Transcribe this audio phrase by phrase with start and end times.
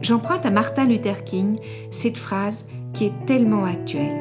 [0.00, 1.58] J'emprunte à Martin Luther King
[1.90, 4.16] cette phrase qui est tellement actuelle.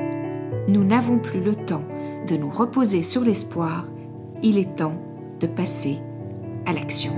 [0.67, 1.83] Nous n'avons plus le temps
[2.27, 3.85] de nous reposer sur l'espoir,
[4.43, 4.95] il est temps
[5.39, 5.97] de passer
[6.65, 7.13] à l'action.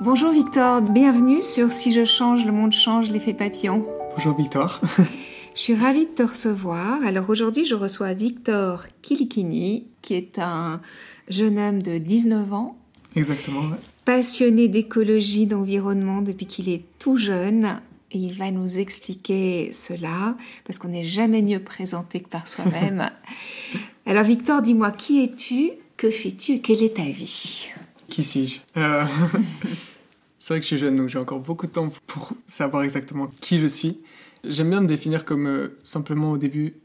[0.00, 3.84] Bonjour Victor, bienvenue sur Si je change, le monde change, l'effet papillon.
[4.16, 4.80] Bonjour Victor.
[5.54, 7.02] je suis ravie de te recevoir.
[7.04, 10.80] Alors aujourd'hui, je reçois Victor Kilikini, qui est un
[11.28, 12.78] jeune homme de 19 ans.
[13.14, 13.62] Exactement.
[14.06, 17.78] Passionné d'écologie, d'environnement depuis qu'il est tout jeune.
[18.10, 23.10] Et il va nous expliquer cela, parce qu'on n'est jamais mieux présenté que par soi-même.
[24.06, 25.72] Alors Victor, dis-moi, qui es-tu?
[25.98, 26.52] Que fais-tu?
[26.52, 27.68] Et quelle est ta vie?
[28.08, 28.60] Qui suis-je?
[28.78, 29.04] Euh,
[30.46, 33.28] C'est vrai que je suis jeune, donc j'ai encore beaucoup de temps pour savoir exactement
[33.40, 34.00] qui je suis.
[34.44, 36.76] J'aime bien me définir comme euh, simplement au début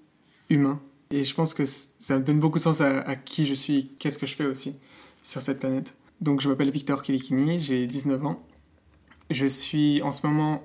[0.50, 0.82] humain.
[1.12, 4.18] Et je pense que ça me donne beaucoup de sens à, qui je suis, qu'est-ce
[4.18, 4.80] que je fais aussi
[5.22, 5.94] sur cette planète.
[6.22, 8.44] Donc je m'appelle Victor Kilikini, j'ai 19 ans.
[9.30, 10.64] Je suis en ce moment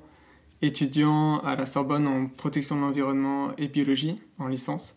[0.63, 4.95] étudiant à la Sorbonne en protection de l'environnement et biologie, en licence,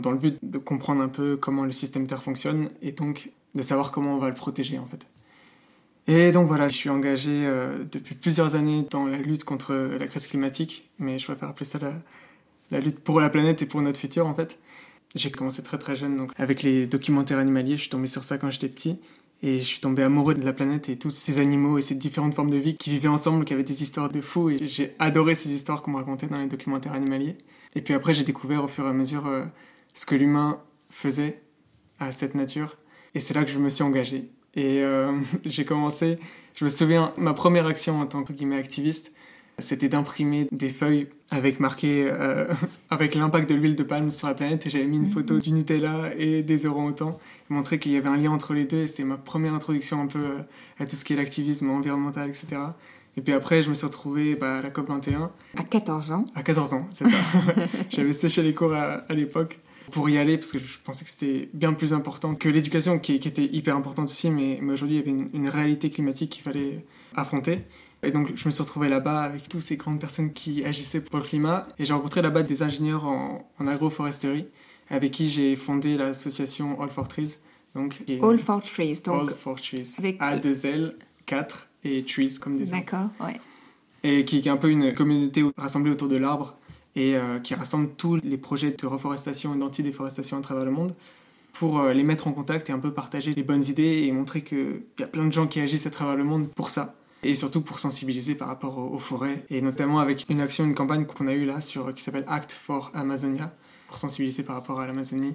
[0.00, 3.62] dans le but de comprendre un peu comment le système Terre fonctionne et donc de
[3.62, 5.06] savoir comment on va le protéger en fait.
[6.12, 10.08] Et donc voilà, je suis engagé euh, depuis plusieurs années dans la lutte contre la
[10.08, 11.78] crise climatique, mais je préfère appeler ça
[12.72, 14.58] la, lutte pour la planète et pour notre futur en fait.
[15.14, 18.38] J'ai commencé très très jeune, donc avec les documentaires animaliers, je suis tombé sur ça
[18.38, 18.98] quand j'étais petit,
[19.44, 22.34] et je suis tombé amoureux de la planète et tous ces animaux et ces différentes
[22.34, 25.36] formes de vie qui vivaient ensemble, qui avaient des histoires de fous, et j'ai adoré
[25.36, 27.36] ces histoires qu'on me racontait dans les documentaires animaliers.
[27.76, 29.44] Et puis après, j'ai découvert au fur et à mesure euh,
[29.94, 30.60] ce que l'humain
[30.90, 31.40] faisait
[32.00, 32.76] à cette nature,
[33.14, 34.32] et c'est là que je me suis engagé.
[34.54, 35.12] Et euh,
[35.44, 36.16] j'ai commencé,
[36.56, 39.12] je me souviens, ma première action en tant que guillemets activiste,
[39.58, 42.46] c'était d'imprimer des feuilles avec marqué euh,
[42.90, 44.66] avec l'impact de l'huile de palme sur la planète.
[44.66, 47.18] Et j'avais mis une photo du Nutella et des orang-outans
[47.50, 48.82] montrer qu'il y avait un lien entre les deux.
[48.82, 50.38] Et c'était ma première introduction un peu euh,
[50.78, 52.58] à tout ce qui est l'activisme environnemental etc
[53.16, 56.24] et puis après je me suis retrouvé bah, à la COP 21 à 14 ans.
[56.34, 57.16] À 14 ans c'est ça.
[57.90, 59.58] J'avais séché les cours à l'époque
[59.90, 63.14] pour y aller parce que je pensais que c'était bien plus important que l'éducation qui,
[63.14, 66.84] était hyper importante aussi, mais, mais aujourd'hui il y avait une, réalité climatique qu'il fallait
[67.14, 67.60] affronter.
[68.02, 71.18] Et donc je me suis retrouvé là-bas avec toutes ces grandes personnes qui agissaient pour
[71.18, 74.46] le climat et j'ai rencontré là-bas des ingénieurs en, agroforesterie
[74.88, 77.36] avec qui j'ai fondé l'association All for Trees.
[77.74, 79.30] Donc, All for Trees, donc.
[79.30, 79.94] All for Trees.
[79.98, 80.20] Avec...
[80.20, 80.94] A2L,
[81.26, 82.70] 4 et Trees comme des.
[82.70, 83.38] D'accord, ouais.
[84.02, 86.56] Et qui, qui est un peu une communauté rassemblée autour de l'arbre
[86.96, 90.94] et euh, qui rassemble tous les projets de reforestation et d'anti-déforestation à travers le monde
[91.52, 94.42] pour euh, les mettre en contact et un peu partager les bonnes idées et montrer
[94.42, 96.94] qu'il y a plein de gens qui agissent à travers le monde pour ça.
[97.22, 101.04] Et surtout pour sensibiliser par rapport aux, forêts, et notamment avec une action, une campagne
[101.04, 103.54] qu'on a eue là sur, qui s'appelle Act for Amazonia,
[103.88, 105.34] pour sensibiliser par rapport à l'Amazonie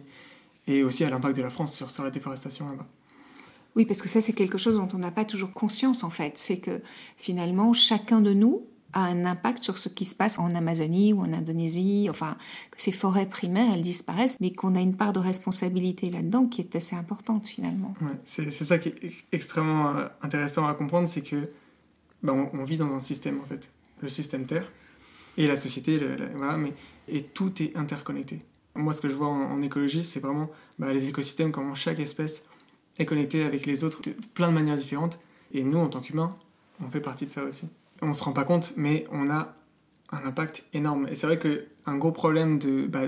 [0.66, 2.88] et aussi à l'impact de la France sur, sur la déforestation là-bas.
[3.76, 6.38] Oui, parce que ça, c'est quelque chose dont on n'a pas toujours conscience, en fait.
[6.38, 6.82] C'est que
[7.18, 8.66] finalement, chacun de nous,
[8.96, 12.38] a un impact sur ce qui se passe en Amazonie ou en Indonésie, enfin,
[12.72, 16.62] que ces forêts primaires, elles disparaissent, mais qu'on a une part de responsabilité là-dedans qui
[16.62, 17.94] est assez importante finalement.
[18.24, 21.50] C'est ça qui est extrêmement euh, intéressant à comprendre, c'est que
[22.24, 23.70] bah, on, vit dans un système en fait,
[24.02, 24.72] le système Terre
[25.38, 26.00] et la société,
[26.34, 26.74] voilà, mais
[27.08, 28.40] et tout est interconnecté.
[28.74, 32.44] Moi, ce que je vois en, écologie, c'est vraiment bah, les écosystèmes, comment chaque espèce
[32.98, 35.20] est connectée avec les autres de plein de manières différentes.
[35.54, 36.30] Et nous, en tant qu'humains,
[36.84, 37.68] on fait partie de ça aussi
[38.02, 39.56] on se rend pas compte, mais on a
[40.12, 41.08] un impact énorme.
[41.09, 43.08] Et c'est vrai qu'un gros problème de bah,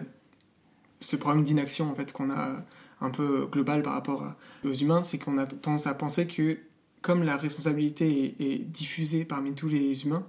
[1.00, 2.64] ce problème d'inaction en fait qu'on a
[3.00, 6.58] un peu global par rapport aux humains, c'est qu'on a tendance à penser que
[7.02, 10.26] comme la responsabilité est, diffusée parmi tous les humains,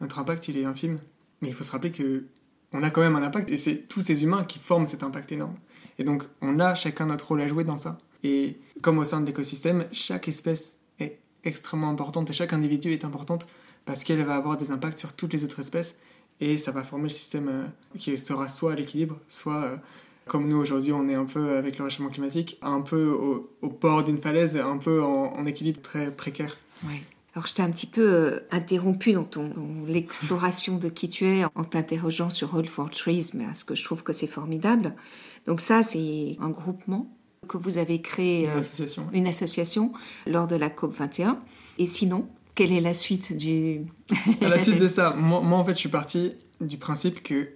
[0.00, 0.96] notre impact il est infime.
[1.42, 2.24] Mais il faut se rappeler que
[2.72, 5.32] on a quand même un impact et c'est tous ces humains qui forment cet impact
[5.32, 5.56] énorme.
[5.98, 7.98] Et donc on a chacun notre rôle à jouer dans ça.
[8.22, 13.04] Et comme au sein de l'écosystème, chaque espèce est extrêmement importante et chaque individu est
[13.04, 13.46] importante
[13.86, 15.96] parce qu'elle va avoir des impacts sur toutes les autres espèces
[16.40, 17.66] et ça va former le système euh,
[17.98, 19.76] qui sera soit à l'équilibre, soit euh,
[20.26, 23.06] comme nous aujourd'hui on est un peu avec le réchauffement climatique, un peu
[23.62, 26.56] au, bord d'une falaise, un peu en, équilibre très précaire.
[26.84, 26.96] Oui.
[27.34, 29.52] Alors, je t'ai un petit peu euh, interrompu dans, ton,
[29.86, 33.84] l'exploration de qui tu es en t'interrogeant sur All for Trees, mais parce que je
[33.84, 34.94] trouve que c'est formidable.
[35.46, 37.14] Donc ça, c'est un groupement
[37.46, 39.06] que vous avez créé, une, association.
[39.12, 39.92] une association
[40.26, 41.38] lors de la COP 21.
[41.78, 43.82] Et sinon, quelle est la suite du...
[44.40, 47.50] à la suite de ça, moi, moi, en fait, je suis parti du principe que,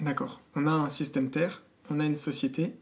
[0.00, 2.74] d'accord, on a un système Terre, on a une société,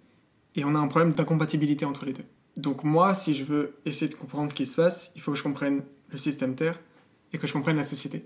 [0.55, 2.25] et on a un problème d'incompatibilité entre les deux.
[2.57, 5.39] Donc moi, si je veux essayer de comprendre ce qui se passe, il faut que
[5.39, 6.79] je comprenne le système Terre
[7.33, 8.25] et que je comprenne la société.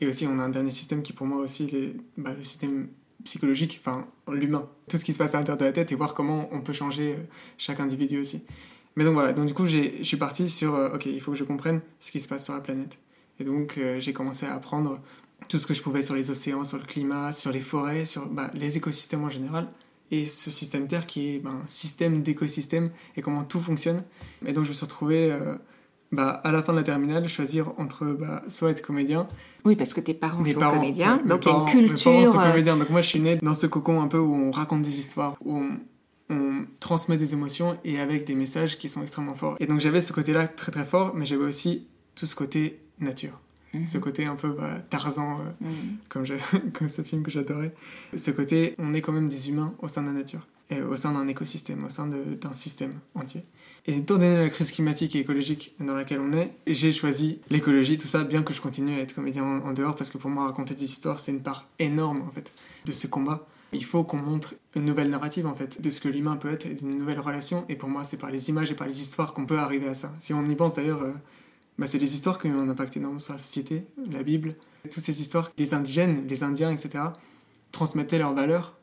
[0.00, 2.88] Et aussi, on a un dernier système qui pour moi aussi est bah, le système
[3.24, 4.68] psychologique, enfin l'humain.
[4.88, 6.72] Tout ce qui se passe à l'intérieur de la tête et voir comment on peut
[6.72, 7.22] changer euh,
[7.56, 8.42] chaque individu aussi.
[9.00, 11.38] Mais donc voilà, donc du coup, je suis parti sur, euh, ok, il faut que
[11.38, 12.98] je comprenne ce qui se passe sur la planète.
[13.38, 15.00] Et donc, euh, j'ai commencé à apprendre
[15.48, 18.26] tout ce que je pouvais sur les océans, sur le climat, sur les forêts, sur
[18.26, 19.68] bah, les écosystèmes en général
[20.10, 24.02] et ce système Terre qui est ben, un système d'écosystème et comment tout fonctionne.
[24.44, 25.54] Et donc je me suis retrouvé euh,
[26.12, 29.26] bah, à la fin de la terminale choisir entre bah, soit être comédien.
[29.64, 32.10] Oui, parce que tes parents sont comédiens, donc il y a une culture.
[32.10, 34.34] Mes parents sont comédiens, donc moi je suis né dans ce cocon un peu où
[34.34, 35.70] on raconte des histoires, où on,
[36.30, 39.56] on transmet des émotions et avec des messages qui sont extrêmement forts.
[39.60, 43.38] Et donc j'avais ce côté-là très très fort, mais j'avais aussi tout ce côté nature.
[43.86, 44.02] Ce mhm.
[44.02, 45.96] côté un peu bah, Tarzan, euh, mhm.
[46.08, 46.24] comme,
[46.72, 47.72] comme ce film que j'adorais.
[48.14, 50.96] Ce côté, on est quand même des humains au sein de la nature, et au
[50.96, 53.44] sein d'un écosystème, au sein d'un système entier.
[53.86, 57.96] Et étant donné la crise climatique et écologique dans laquelle on est, j'ai choisi l'écologie,
[57.96, 60.46] tout ça, bien que je continue à être comédien en, dehors, parce que pour moi,
[60.46, 62.52] raconter des histoires, c'est une part énorme, en fait,
[62.84, 63.46] de ce combat.
[63.72, 66.66] Il faut qu'on montre une nouvelle narrative, en fait, de ce que l'humain peut être,
[66.66, 67.64] et d'une nouvelle relation.
[67.68, 69.94] Et pour moi, c'est par les images et par les histoires qu'on peut arriver à
[69.94, 70.12] ça.
[70.18, 71.02] Si on y pense, d'ailleurs...
[71.02, 71.12] Euh,
[71.80, 75.02] bah, c'est les histoires qui ont un impact énorme sur la société, la Bible, toutes
[75.02, 75.50] ces histoires.
[75.56, 77.04] Les indigènes, les Indiens, etc.,
[77.72, 78.76] transmettaient leurs valeurs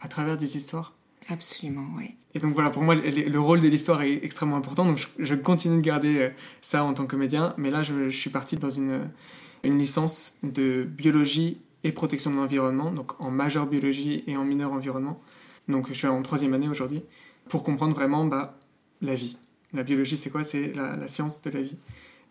[0.00, 0.92] à travers des histoires.
[1.28, 2.14] Absolument, oui.
[2.34, 4.84] Et donc voilà, pour moi, le, rôle de l'histoire est extrêmement important.
[4.84, 6.28] Donc je, continue de garder euh,
[6.60, 7.54] ça en tant que comédien.
[7.56, 9.08] Mais là, je, suis parti dans une,
[9.64, 14.72] une licence de biologie et protection de l'environnement, donc en majeure biologie et en mineur
[14.72, 15.20] environnement.
[15.68, 17.02] Donc je suis en troisième année aujourd'hui,
[17.48, 18.58] pour comprendre vraiment bah,
[19.00, 19.36] la vie.
[19.72, 20.44] La biologie, c'est quoi?
[20.44, 21.76] C'est la, science de la vie.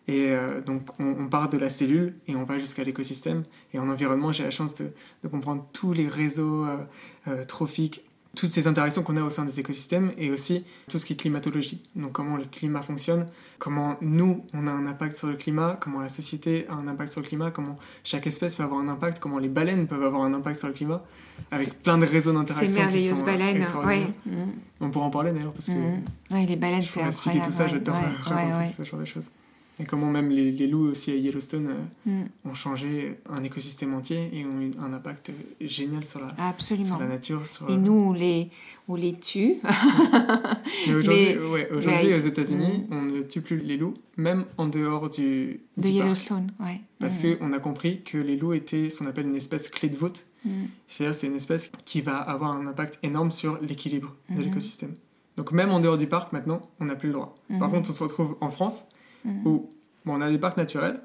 [0.08, 3.42] Et euh, donc, on, part de la cellule et on va jusqu'à l'écosystème.
[3.72, 6.76] Et en environnement, j'ai la chance de, comprendre tous les réseaux euh,
[7.28, 8.02] euh, trophiques,
[8.34, 11.16] toutes ces interactions qu'on a au sein des écosystèmes et aussi tout ce qui est
[11.16, 11.82] climatologie.
[11.96, 13.26] Donc, comment le climat fonctionne,
[13.58, 17.12] comment nous, on a un impact sur le climat, comment la société a un impact
[17.12, 20.22] sur le climat, comment chaque espèce peut avoir un impact, comment les baleines peuvent avoir
[20.22, 21.02] un impact sur le climat,
[21.50, 22.70] avec plein de réseaux d'interaction.
[22.70, 24.06] Ces merveilleuses baleines, ouais.
[24.80, 25.72] On pourra en parler d'ailleurs parce que.
[25.72, 26.46] Mmh.
[26.46, 27.08] les baleines, c'est incroyable.
[27.08, 29.28] expliquer tout ça, j'adore raconter ce genre de choses.
[29.82, 31.66] Et comment même les, les loups aussi à Yellowstone
[32.06, 32.50] euh, mm.
[32.50, 36.86] ont changé un écosystème entier et ont eu un impact génial sur la, Absolument.
[36.86, 37.48] Sur la nature.
[37.48, 38.50] Sur, et nous, on les,
[38.86, 39.56] on les tue.
[40.86, 42.94] Mais aujourd'hui, ouais, aujourd'hui aux États-Unis, mm.
[42.94, 45.58] on ne tue plus les loups, même en dehors du.
[45.76, 46.80] De Yellowstone, ouais.
[47.00, 47.38] Parce mm.
[47.38, 50.26] qu'on a compris que les loups étaient ce qu'on appelle une espèce clé de voûte.
[50.86, 54.94] C'est-à-dire, c'est une espèce qui va avoir un impact énorme sur l'équilibre de l'écosystème.
[55.36, 57.34] Donc, même en dehors du parc, maintenant, on n'a plus le droit.
[57.58, 58.86] Par contre, on se retrouve en France
[59.24, 59.46] Mhm.
[59.46, 59.70] où
[60.04, 61.00] bon, on a des parcs naturels,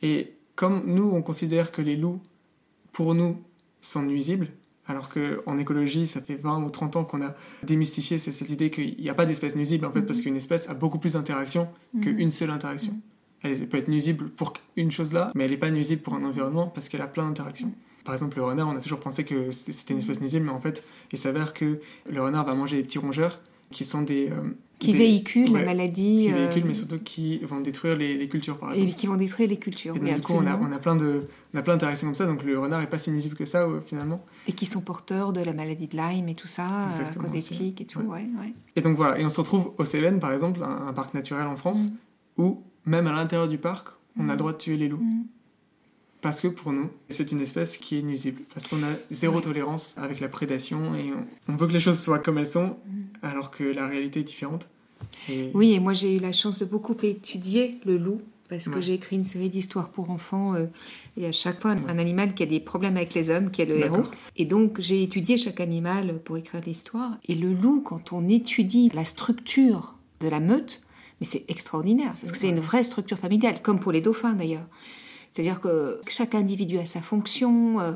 [0.00, 2.20] et comme nous, on considère que les loups,
[2.92, 3.40] pour nous,
[3.80, 4.48] sont nuisibles,
[4.86, 8.96] alors qu'en écologie, ça fait 20 ou 30 ans qu'on a démystifié cette idée qu'il
[8.98, 10.24] n'y a pas d'espèce nuisible, en fait, parce mhm.
[10.24, 11.68] qu'une espèce a beaucoup plus d'interactions
[12.00, 12.30] qu'une mhm.
[12.30, 12.94] seule interaction.
[13.42, 16.24] Elle peut être nuisible pour une chose là, mais elle n'est pas nuisible pour un
[16.24, 17.72] environnement parce qu'elle a plein d'interactions.
[18.04, 20.60] Par exemple, le renard, on a toujours pensé que c'était une espèce nuisible, mais en
[20.60, 24.42] fait, il s'avère que le renard va manger des petits rongeurs qui sont des, euh,
[24.82, 26.26] qui véhiculent la maladie.
[26.26, 28.90] Qui véhiculent, mais surtout qui vont détruire les, cultures, par exemple.
[28.90, 29.96] Et qui vont détruire les cultures.
[29.96, 32.14] Et donc, du coup, on a, on a, plein de, on a plein d'interactions comme
[32.14, 34.24] ça, donc le renard est pas si nuisible que ça, finalement.
[34.46, 37.80] Et qui sont porteurs de la maladie de Lyme et tout ça, euh, cause éthique
[37.80, 38.28] et tout, ouais.
[38.38, 41.46] Ouais, Et donc voilà, et on se retrouve au Cévennes, par exemple, un, parc naturel
[41.46, 42.42] en France, mm.
[42.42, 44.36] où même à l'intérieur du parc, on a le mm.
[44.36, 45.02] droit de tuer les loups.
[45.02, 45.24] Mm.
[46.22, 48.42] Parce que pour nous, c'est une espèce qui est nuisible.
[48.54, 51.98] Parce qu'on a zéro tolérance avec la prédation et on, on, veut que les choses
[51.98, 52.76] soient comme elles sont,
[53.22, 54.68] alors que la réalité est différente.
[55.54, 58.94] Oui, et moi j'ai eu la chance de beaucoup étudier le loup parce que j'ai
[58.94, 60.66] écrit une série d'histoires pour enfants euh,
[61.16, 63.66] et à chaque fois un animal qui a des problèmes avec les hommes, qui est
[63.66, 64.02] le héros.
[64.36, 67.16] Et donc j'ai étudié chaque animal pour écrire l'histoire.
[67.26, 70.82] Et le loup, quand on étudie la structure de la meute,
[71.20, 74.66] mais c'est extraordinaire parce que c'est une vraie structure familiale, comme pour les dauphins d'ailleurs.
[75.32, 77.80] C'est-à-dire que chaque individu a sa fonction.
[77.80, 77.92] Euh,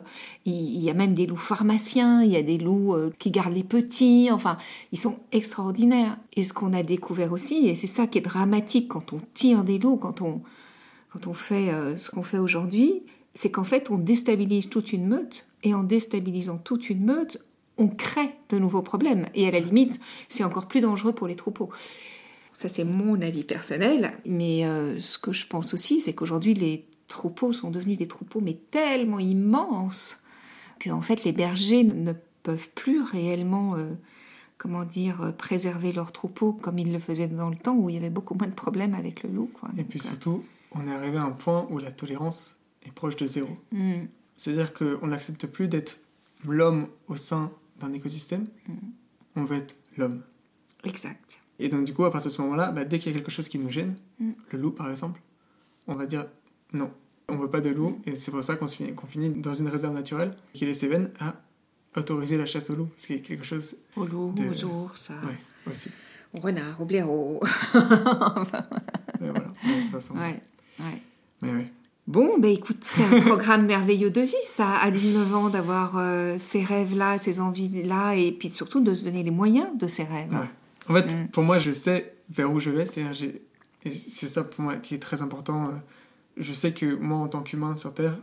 [0.46, 3.54] il y a même des loups pharmaciens, il y a des loups euh, qui gardent
[3.54, 4.30] les petits.
[4.32, 4.56] Enfin,
[4.90, 6.16] ils sont extraordinaires.
[6.34, 9.64] Et ce qu'on a découvert aussi, et c'est ça qui est dramatique quand on tire
[9.64, 10.40] des loups, quand on,
[11.12, 13.02] quand on fait euh, ce qu'on fait aujourd'hui,
[13.34, 15.46] c'est qu'en fait, on déstabilise toute une meute.
[15.62, 17.44] Et en déstabilisant toute une meute,
[17.76, 19.26] on crée de nouveaux problèmes.
[19.34, 20.00] Et à la limite,
[20.30, 21.68] c'est encore plus dangereux pour les troupeaux.
[22.54, 24.62] ça c'est mon avis personnel, mais
[24.98, 29.18] ce que je pense aussi, c'est qu'aujourd'hui les troupeaux sont devenus des troupeaux mais tellement
[29.18, 30.22] immenses
[30.84, 33.92] qu'en fait les bergers ne peuvent plus réellement, euh,
[34.58, 37.94] comment dire, euh, préserver leurs troupeaux comme ils le faisaient dans le temps où il
[37.94, 39.50] y avait beaucoup moins de problèmes avec le loup.
[39.52, 39.68] Quoi.
[39.74, 42.92] Et Donc, puis euh, surtout, on est arrivé à un point où la tolérance est
[42.92, 43.48] proche de zéro.
[43.72, 44.04] hmm,
[44.36, 45.98] C'est-à-dire qu'on n'accepte plus d'être
[46.46, 48.72] l'homme au sein d'un écosystème, Mm.
[49.36, 50.22] on veut être l'homme.
[50.84, 51.38] exact.
[51.58, 53.30] Et donc du coup, à partir de ce moment-là, bah, dès qu'il y a quelque
[53.30, 54.30] chose qui nous gêne, Mm.
[54.52, 55.20] le loup par exemple,
[55.88, 56.26] on va dire
[56.72, 56.90] non,
[57.28, 60.34] on veut pas de loup, et c'est pour ça qu'on finit, dans une réserve naturelle
[60.52, 61.34] qui laisse Cévennes à
[61.96, 65.08] autoriser la chasse au loup, ce qui est quelque chose, Au loup, De- aux ours,
[65.10, 65.90] ouais, aussi.
[66.34, 67.40] au renard, au blaireau.
[67.74, 67.80] Mais
[69.20, 70.14] voilà, de toute façon.
[70.14, 70.40] ouais,
[70.80, 71.02] ouais.
[71.42, 71.72] Mais ouais.
[72.06, 76.36] Bon, ben écoute, c'est un programme merveilleux de vie, ça, à 19 ans, d'avoir euh,
[76.38, 80.30] ces rêves-là, ces envies-là, et puis surtout de se donner les moyens de ces rêves.
[80.32, 80.48] Ouais.
[80.88, 81.28] En fait, Mm.
[81.28, 82.86] pour moi, je sais vers où je vais.
[82.86, 83.32] C'est-à-dire,
[83.84, 85.64] et c'est ça pour moi qui est très important.
[85.70, 85.72] euh,
[86.36, 88.18] Je sais que moi, en tant qu'humain sur Terre,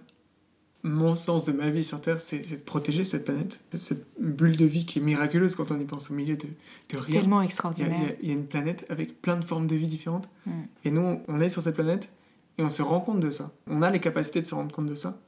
[0.83, 4.65] mon sens de ma vie sur Terre, c'est de protéger cette planète, cette bulle de
[4.65, 6.47] vie qui est miraculeuse quand on y pense au milieu de,
[6.89, 7.21] de rien.
[7.21, 7.97] Tellement extraordinaire.
[8.01, 10.27] il y a- il y a une planète avec plein de formes de vie différentes.
[10.45, 10.51] Mm.
[10.83, 12.11] Et nous, on est sur cette planète
[12.57, 13.51] et on se rend compte de ça.
[13.67, 15.19] On a les capacités de se rendre compte de ça.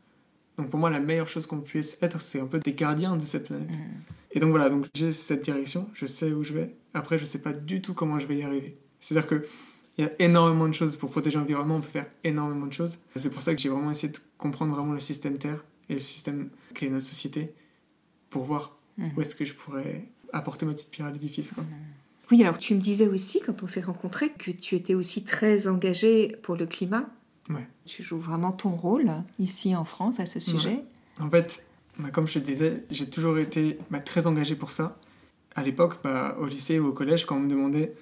[0.58, 3.26] Donc pour moi, la meilleure chose qu'on puisse être, c'est un peu des gardiens de
[3.26, 3.70] cette planète.
[3.70, 3.82] Mm.
[4.32, 6.76] Et donc voilà, donc j'ai cette direction, je sais où je vais.
[6.94, 8.78] Après, je sais pas du tout comment je vais y arriver.
[9.00, 9.42] C'est-à-dire que
[9.98, 12.98] il y a énormément de choses pour protéger l'environnement, on peut faire énormément de choses.
[13.16, 16.00] C'est pour ça que j'ai vraiment essayé de comprendre vraiment le système Terre et le
[16.00, 17.54] système qui est notre société
[18.30, 19.12] pour voir Mhm.
[19.18, 21.52] où est-ce que je pourrais apporter ma petite pierre à l'édifice.
[21.52, 21.64] quoi.
[22.32, 25.68] Oui, alors tu me disais aussi, quand on s'est rencontrés, que tu étais aussi très
[25.68, 27.06] engagé pour le climat.
[27.50, 27.68] Ouais.
[27.86, 30.80] Tu joues vraiment ton rôle ici en France à ce sujet.
[31.20, 31.64] En fait,
[32.00, 34.98] bah, comme je te disais, j'ai toujours été bah, très engagé pour ça.
[35.56, 37.94] À l'époque, bah, au lycée ou au collège, quand on me demandait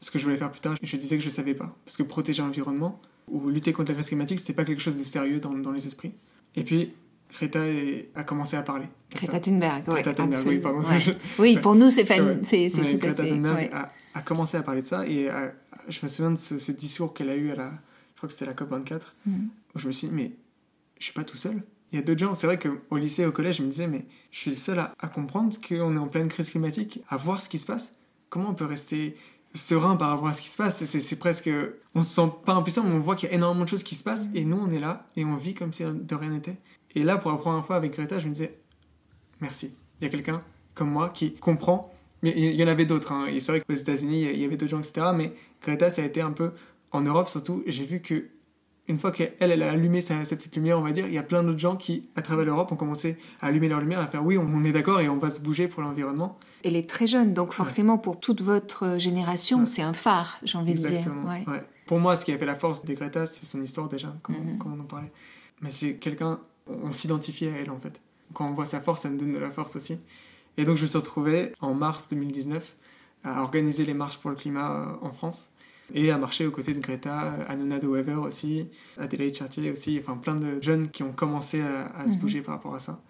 [0.00, 1.74] ce que je voulais faire plus tard, je disais que je savais pas.
[1.84, 5.04] Parce que protéger l'environnement ou lutter contre la crise climatique, c'était pas quelque chose de
[5.04, 6.12] sérieux dans, dans les esprits.
[6.54, 6.92] Et puis,
[7.30, 7.60] Greta
[8.14, 8.86] a commencé à parler.
[9.14, 10.80] Greta Thunberg, ouais, Greta Thunberg, oui, pardon.
[10.80, 11.16] ouais.
[11.38, 12.40] Oui, pour nous, c'est Ouais.
[12.40, 13.30] tout à Greta fait.
[13.30, 13.70] Thunberg ouais.
[13.72, 15.52] a, a commencé à parler de ça et a-
[15.88, 17.70] je me souviens de ce, ce discours qu'elle a eu à la,
[18.14, 19.48] je crois que c'était la COP 24, Mhm.
[19.74, 20.32] où je me suis dit, mais
[20.98, 21.62] je suis pas tout seul.
[21.92, 24.04] Il y a d'autres gens, c'est vrai qu'au lycée, au collège, je me disais, mais
[24.30, 27.42] je suis le seul à, à comprendre qu'on est en pleine crise climatique, à voir
[27.42, 27.92] ce qui se passe.
[28.28, 29.16] Comment on peut rester
[29.58, 31.50] serein par rapport à ce qui se passe C'est- presque.
[31.94, 33.94] On se sent pas impuissant, mais on voit qu'il y a énormément de choses qui
[33.94, 36.56] se passent et nous, on est là et on vit comme si de rien n'était.
[36.94, 38.58] Et là, pour la première fois avec Greta, je me disais,
[39.40, 39.72] merci.
[40.00, 40.40] Il y a quelqu'un
[40.74, 41.92] comme moi qui comprend.
[42.22, 43.12] Mais il y en avait d'autres.
[43.12, 43.26] hein.
[43.26, 45.08] Et c'est vrai qu'aux États-Unis, il y avait d'autres gens, etc.
[45.14, 45.32] Mais
[45.62, 46.52] Greta, ça a été un peu.
[46.92, 48.24] En Europe, surtout, j'ai vu que
[48.88, 51.18] une fois qu'elle elle a allumé sa, sa petite lumière, on va dire, il y
[51.18, 54.06] a plein d'autres gens qui, à travers l'Europe, ont commencé à allumer leur lumière, à
[54.06, 56.38] faire oui, on, on est d'accord et on va se bouger pour l'environnement.
[56.64, 59.64] Elle est très jeune, donc forcément, pour toute votre génération, Ouais.
[59.64, 60.88] c'est un phare, j'ai envie de dire.
[60.88, 61.24] Exactement.
[61.28, 61.44] Ouais.
[61.86, 64.36] Pour moi, ce qui a fait la force de Greta, c'est son histoire déjà, comme,
[64.36, 64.58] Mhm.
[64.58, 65.12] comme on en parlait.
[65.60, 68.00] Mais c'est quelqu'un, on, on s'identifie à elle en fait.
[68.34, 69.98] Quand on voit sa force, ça nous donne de la force aussi.
[70.56, 72.74] Et donc je me suis retrouvé en mars 2019
[73.24, 75.48] à organiser les marches pour le climat euh, en France
[75.94, 78.66] et à marcher aux côtés de Greta, Anona de Wever aussi,
[78.98, 82.20] Adélaïde Chartier aussi, enfin plein de jeunes qui ont commencé à, à se Mhm.
[82.20, 83.02] bouger par rapport à ça.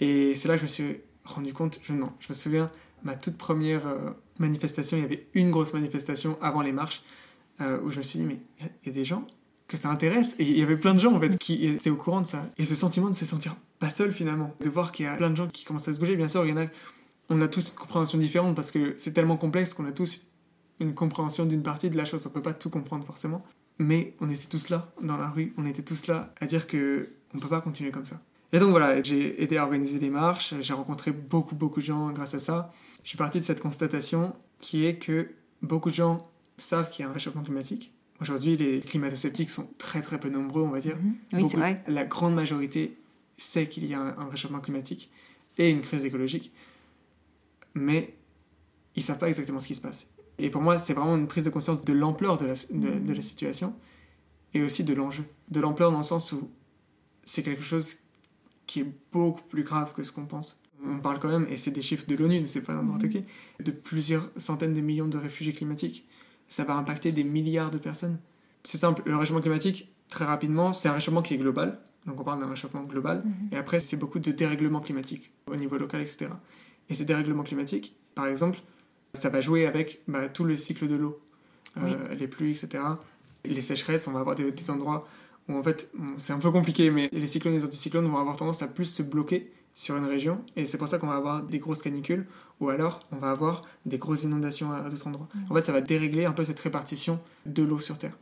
[0.00, 2.70] Et c'est là que je me suis rendu compte, je, non, je me souviens,
[3.04, 7.02] ma toute première euh, manifestation, il y avait une grosse manifestation avant les marches,
[7.60, 9.26] euh, où je me suis dit, mais il y a- y, a des gens
[9.68, 11.96] que ça intéresse, et il y avait plein de gens en fait qui étaient au
[11.96, 12.44] courant de ça.
[12.58, 15.30] Et ce sentiment de se sentir pas seul finalement, de voir qu'il y a plein
[15.30, 16.66] de gens qui commencent à se bouger, bien sûr, il y en a,
[17.28, 20.26] on a tous une compréhension différente parce que c'est tellement complexe qu'on a tous
[20.80, 23.44] une compréhension d'une partie de la chose, on peut pas tout comprendre forcément.
[23.78, 27.08] Mais on était tous là, dans la rue, on était tous là à dire que
[27.34, 28.20] on peut pas continuer comme ça.
[28.52, 32.10] Et donc voilà, j'ai aidé à organiser les marches, j'ai rencontré beaucoup beaucoup de gens
[32.10, 32.72] grâce à ça.
[33.04, 35.30] Je suis parti de cette constatation qui est que
[35.62, 36.22] beaucoup de gens
[36.58, 37.92] savent qu'il y a un réchauffement climatique.
[38.20, 40.96] Aujourd'hui, les climato-sceptiques sont très très peu nombreux, on va dire.
[40.96, 41.14] Mhm.
[41.34, 41.82] Oui, c'est vrai.
[41.86, 42.98] La grande majorité
[43.38, 45.10] sait qu'il y a un, un réchauffement climatique
[45.56, 46.52] et une crise écologique,
[47.74, 48.14] mais
[48.96, 50.06] ils savent pas exactement ce qui se passe.
[50.42, 53.12] Et pour moi, c'est vraiment une prise de conscience de l'ampleur de la, de, de
[53.12, 53.74] la situation
[54.54, 55.24] et aussi de l'enjeu.
[55.48, 56.50] De l'ampleur dans le sens où
[57.24, 57.98] c'est quelque chose
[58.66, 60.62] qui est beaucoup plus grave que ce qu'on pense.
[60.84, 63.24] On parle quand même, et c'est des chiffres de l'ONU, c'est pas n'importe qui,
[63.62, 66.06] de plusieurs centaines de millions de réfugiés climatiques.
[66.48, 68.18] Ça va impacter des milliards de personnes.
[68.64, 71.80] C'est simple, le réchauffement climatique, très rapidement, c'est un réchauffement qui est global.
[72.06, 73.22] Donc on parle d'un réchauffement global.
[73.52, 76.30] Et après, c'est beaucoup de dérèglements climatiques au niveau local, etc.
[76.88, 78.58] Et ces dérèglements climatiques, par exemple,
[79.12, 81.20] ça va jouer avec bah, tout le cycle de l'eau.
[81.76, 82.82] Euh, Les pluies, etc.
[83.44, 85.06] Les sécheresses, on va avoir des, des endroits
[85.48, 88.36] où en fait, c'est un peu compliqué, mais les cyclones et les anticyclones vont avoir
[88.36, 91.42] tendance à plus se bloquer sur une région, et c'est pour ça qu'on va avoir
[91.42, 92.26] des grosses canicules,
[92.60, 95.28] ou alors on va avoir des grosses inondations à, d'autres endroits.
[95.48, 98.18] En fait, ça va dérégler un peu cette répartition de l'eau sur Terre.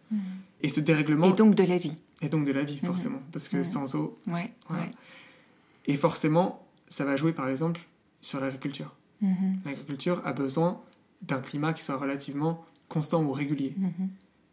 [0.60, 1.28] Et ce dérèglement...
[1.28, 1.96] Et donc de la vie.
[2.22, 4.18] Et donc de la vie, forcément, parce que sans eau...
[4.26, 4.90] Ouais, ouais.
[5.86, 7.80] Et forcément, ça va jouer, par exemple,
[8.20, 8.94] sur l'agriculture.
[9.64, 10.80] L'agriculture a besoin
[11.22, 13.74] d'un climat qui soit relativement constant ou régulier.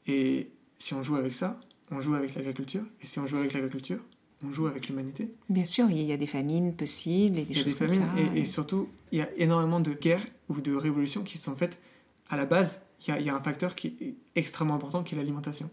[0.07, 1.59] Et si on joue avec ça,
[1.91, 2.83] on joue avec l'agriculture.
[3.01, 3.99] Et si on joue avec l'agriculture,
[4.43, 5.31] on joue avec l'humanité.
[5.49, 7.79] Bien sûr, il y a des famines possibles et des Il y a choses des
[7.79, 8.35] comme famines ça.
[8.35, 11.79] et, et surtout, il y a énormément de guerres ou de révolutions qui sont faites
[12.29, 12.81] à la base.
[13.01, 15.69] Il y a, il y a un facteur qui est extrêmement important qui est l'alimentation.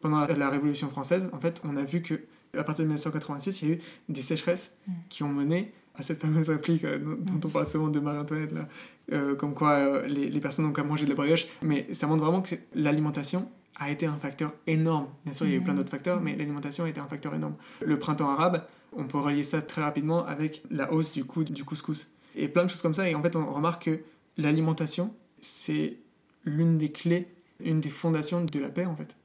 [0.00, 2.22] Pendant la, la Révolution française, en fait, on a vu que
[2.56, 4.92] à partir de 1986, il y a eu des sécheresses Mm.
[5.08, 8.68] qui ont mené à cette fameuse réplique euh, dont, on parle souvent de Marie-Antoinette, là,
[9.12, 11.46] euh, comme quoi euh, les, les personnes ont qu'à manger de la brioche.
[11.62, 15.08] Mais ça montre vraiment que l'alimentation a été un facteur énorme.
[15.24, 17.34] Bien sûr, il y a eu plein d'autres facteurs, mais l'alimentation a été un facteur
[17.34, 17.54] énorme.
[17.80, 18.64] Le printemps arabe,
[18.94, 22.08] on peut relier ça très rapidement avec la hausse du coût du couscous.
[22.34, 23.08] Et plein de choses comme ça.
[23.08, 24.00] Et en fait, on remarque que
[24.36, 25.96] l'alimentation, c'est
[26.44, 27.26] l'une des clés,
[27.62, 29.16] une des fondations de la paix, en fait.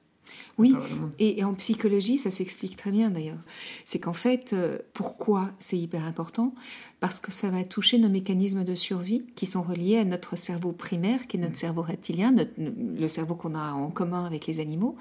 [0.58, 0.74] Oui.
[1.20, 3.40] Et, et en psychologie, ça s'explique très bien d'ailleurs.
[3.86, 6.54] C'est qu'en fait, euh, pourquoi c'est hyper important?
[7.00, 10.72] Parce que ça va toucher nos mécanismes de survie qui sont reliés à notre cerveau
[10.72, 14.60] primaire, qui est notre cerveau reptilien, notre- le cerveau qu'on a en commun avec les
[14.60, 14.96] animaux,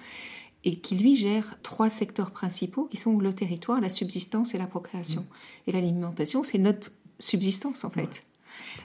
[0.64, 4.66] et qui lui gère trois secteurs principaux qui sont le territoire, la subsistance et la
[4.66, 5.25] procréation.
[5.66, 8.25] Et l'alimentation, c'est notre subsistance en fait.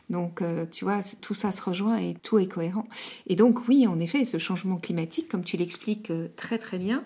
[0.09, 2.87] Donc, euh, tu vois, tout ça se rejoint et tout est cohérent.
[3.27, 7.03] Et donc, oui, en effet, ce changement climatique, comme tu l'expliques euh, très très bien,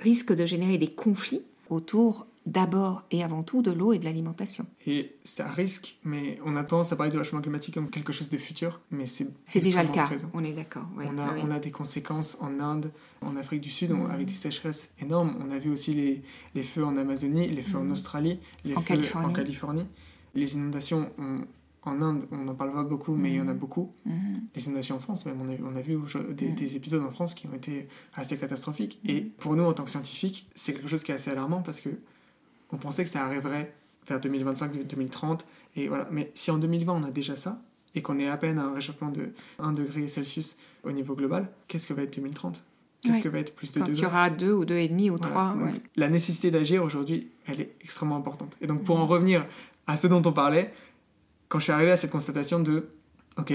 [0.00, 4.66] risque de générer des conflits autour d'abord et avant tout de l'eau et de l'alimentation.
[4.86, 8.28] Et ça risque, mais on a tendance à parler du réchauffement climatique comme quelque chose
[8.30, 10.30] de futur, mais c'est C'est déjà le cas, présent.
[10.32, 10.86] on est d'accord.
[10.96, 11.40] ouais, on, a, ouais.
[11.44, 15.36] on a des conséquences en Inde, en Afrique du Sud, on- avec des sécheresses énormes.
[15.44, 16.22] On a vu aussi les,
[16.54, 19.26] les feux en Amazonie, les feux en Australie, les En feux Californie.
[19.26, 19.86] en Californie.
[20.36, 21.40] Les inondations, on-
[21.86, 23.90] en Inde, on n'en parle pas beaucoup, mais il y en a beaucoup.
[24.04, 24.42] Mhm.
[24.54, 27.10] Les inondations en France, même, on a, on a vu aujourd'hui des, des épisodes en
[27.10, 29.00] France qui ont été assez catastrophiques.
[29.06, 31.80] Et pour nous, en tant que scientifiques, c'est quelque chose qui est assez alarmant parce
[31.80, 31.90] que
[32.72, 33.72] on pensait que ça arriverait
[34.08, 35.40] vers 2025-2030.
[35.76, 36.08] Et voilà.
[36.10, 37.60] Mais si en 2020, on a déjà ça,
[37.94, 41.48] et qu'on est à peine à un réchauffement de 1 degré Celsius au niveau global,
[41.68, 42.62] qu'est-ce que va être 2030
[43.02, 43.22] Qu'est-ce Ouais.
[43.22, 45.10] que va être plus de Quand 2 il y aura deux ou deux et demi
[45.10, 45.30] ou Voilà.
[45.30, 45.50] trois.
[45.54, 45.80] Donc, ouais.
[45.96, 48.56] La nécessité d'agir aujourd'hui, elle est extrêmement importante.
[48.60, 49.46] Et donc, pour en revenir
[49.86, 50.72] à ce dont on parlait,
[51.48, 52.88] quand je suis arrivé à cette constatation de,
[53.38, 53.52] ok,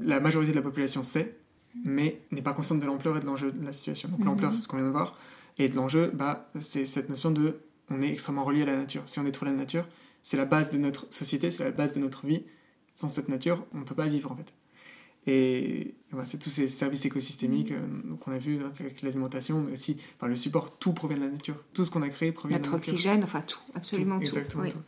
[0.00, 1.36] la majorité de la population sait,
[1.84, 4.08] mais n'est pas consciente de l'ampleur et de l'enjeu de la situation.
[4.08, 5.16] Donc, l'ampleur, c'est ce qu'on vient de voir,
[5.58, 9.02] et de l'enjeu, bah, c'est cette notion de, on est extrêmement relié à la nature.
[9.06, 9.86] Si on détruit la nature,
[10.22, 12.44] c'est la base de notre société, c'est la base de notre vie.
[12.94, 14.54] Sans cette nature, on ne peut pas vivre, en fait.
[15.26, 15.94] Et
[16.24, 17.80] c'est tous ces services écosystémiques euh,
[18.20, 21.30] qu'on a vus donc, avec l'alimentation, mais aussi enfin, le support, tout provient de la
[21.30, 21.56] nature.
[21.72, 22.92] Tout ce qu'on a créé provient Notre de la nature.
[22.92, 24.24] oxygène, enfin tout, absolument tout.
[24.26, 24.72] Exactement oui.
[24.72, 24.78] tout.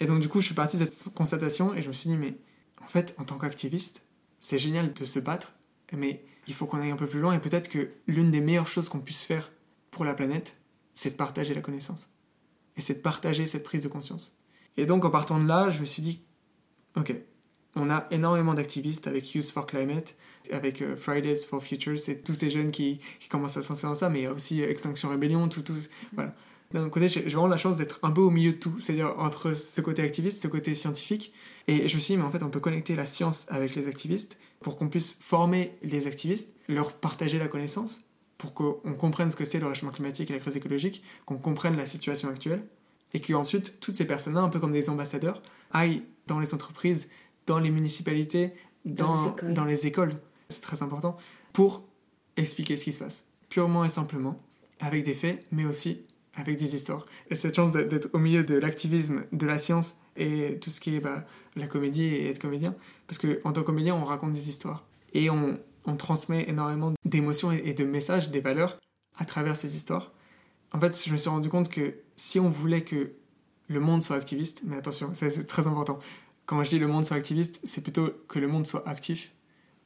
[0.00, 2.16] Et donc du coup, je suis parti de cette constatation et je me suis dit,
[2.16, 2.36] mais
[2.82, 4.02] en fait, en tant qu'activiste,
[4.40, 5.54] c'est génial de se battre,
[5.92, 8.68] mais il faut qu'on aille un peu plus loin et peut-être que l'une des meilleures
[8.68, 9.50] choses qu'on puisse faire
[9.90, 10.56] pour la planète,
[10.94, 12.12] c'est de partager la connaissance.
[12.76, 14.38] Et c'est de partager cette prise de conscience.
[14.76, 16.22] Et donc en partant de là, je me suis dit,
[16.96, 17.14] ok,
[17.74, 20.14] on a énormément d'activistes avec Youth for Climate,
[20.50, 23.94] avec euh, Fridays for Future, c'est tous ces jeunes qui, qui commencent à lancer dans
[23.94, 25.76] ça, mais il y a aussi euh, Extinction Rebellion, tout, tout,
[26.14, 26.34] voilà.
[26.72, 29.54] D'un côté, j'ai vraiment la chance d'être un peu au milieu de tout, c'est-à-dire entre
[29.54, 31.32] ce côté activiste, ce côté scientifique.
[31.68, 33.86] Et je me suis dit, mais en fait, on peut connecter la science avec les
[33.88, 38.02] activistes pour qu'on puisse former les activistes, leur partager la connaissance,
[38.36, 41.76] pour qu'on comprenne ce que c'est le réchauffement climatique et la crise écologique, qu'on comprenne
[41.76, 42.66] la situation actuelle,
[43.14, 47.08] et qu'ensuite, toutes ces personnes-là, un peu comme des ambassadeurs, aillent dans les entreprises,
[47.46, 48.52] dans les municipalités,
[48.84, 50.14] Dans dans les écoles,
[50.48, 51.16] c'est très important,
[51.52, 51.82] pour
[52.36, 54.40] expliquer ce qui se passe, purement et simplement,
[54.80, 56.04] avec des faits, mais aussi
[56.36, 57.02] avec des histoires.
[57.30, 60.96] Et cette chance d'être- au milieu de l'activisme, de la science et tout ce qui
[60.96, 61.24] est bah,
[61.56, 62.74] la comédie et être comédien,
[63.06, 67.50] parce qu'en tant que comédien, on raconte des histoires et on, on transmet énormément d'émotions
[67.52, 68.78] et de messages, des valeurs
[69.16, 70.12] à travers ces histoires.
[70.72, 73.12] En fait, je me suis rendu compte que si on voulait que
[73.68, 75.98] le monde soit activiste, mais attention, c'est très important.
[76.44, 79.32] Quand je dis le monde soit activiste, c'est plutôt que le monde soit actif,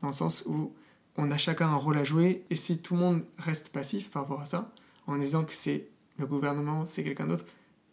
[0.02, 0.74] dans le sens où
[1.16, 4.22] on a chacun un rôle à jouer, et si tout le monde reste passif par
[4.22, 4.72] rapport à ça,
[5.06, 5.88] en disant que c'est
[6.20, 7.44] le gouvernement, c'est quelqu'un d'autre,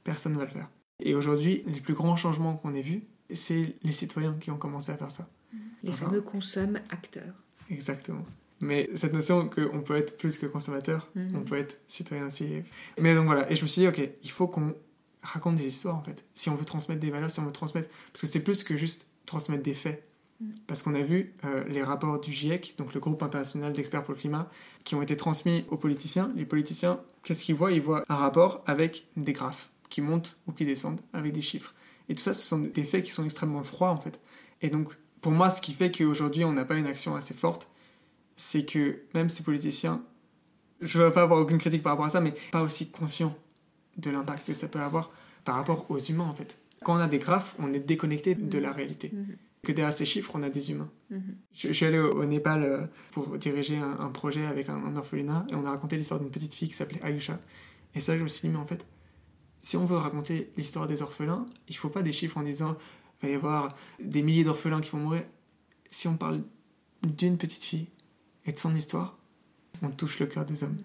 [0.03, 0.69] personne ne va le faire.
[1.03, 4.91] Et aujourd'hui, les plus grands changements qu'on ait vus, c'est les citoyens qui ont commencé
[4.91, 5.27] à faire ça.
[5.83, 6.05] Les Enfin.
[6.07, 7.33] fameux consommes acteurs.
[7.69, 8.25] Exactement.
[8.59, 11.35] Mais cette notion qu'on peut être plus que consommateur, Mhm.
[11.35, 12.63] on peut être citoyen aussi.
[12.99, 14.73] Mais donc voilà, et je me suis dit, ok, il faut qu'on
[15.21, 16.23] raconte des histoires en fait.
[16.33, 17.89] Si on veut transmettre des valeurs, si on veut transmettre.
[18.11, 20.03] Parce que c'est plus que juste transmettre des faits.
[20.67, 24.13] Parce qu'on a vu euh, les rapports du GIEC, donc le groupe international d'experts pour
[24.13, 24.49] le climat,
[24.83, 26.31] qui ont été transmis aux politiciens.
[26.35, 27.71] Les politiciens, qu'est-ce qu'ils voient?
[27.71, 31.73] Ils voient un rapport avec des graphes qui montent ou qui descendent avec des chiffres.
[32.09, 34.19] Et tout ça, ce sont des faits qui sont extrêmement froids, en fait.
[34.61, 37.67] Et donc, pour moi, ce qui fait qu'aujourd'hui, on n'a pas une action assez forte,
[38.35, 40.03] c'est que même ces politiciens,
[40.81, 43.35] je ne veux pas avoir aucune critique par rapport à ça, mais pas aussi conscients
[43.97, 45.11] de l'impact que ça peut avoir
[45.43, 46.57] par rapport aux humains, en fait.
[46.83, 49.09] Quand on a des graphes, on est déconnecté de la réalité.
[49.11, 49.35] Mhm.
[49.63, 50.89] Que derrière ces chiffres, on a des humains.
[51.09, 51.35] Mhm.
[51.53, 55.65] Je, suis allé au, Népal euh, pour diriger un, projet avec un, orphelinat et on
[55.65, 57.39] a raconté l'histoire d'une petite fille qui s'appelait Ayusha.
[57.95, 58.85] Et ça, je me suis dit, mais en fait,
[59.61, 62.77] si on veut raconter l'histoire des orphelins, il faut pas des chiffres en disant
[63.21, 65.23] il va y avoir des milliers d'orphelins qui vont mourir.
[65.89, 66.41] Si on parle
[67.03, 67.87] d'une petite fille
[68.45, 69.17] et de son histoire,
[69.81, 70.77] on touche le cœur des hommes.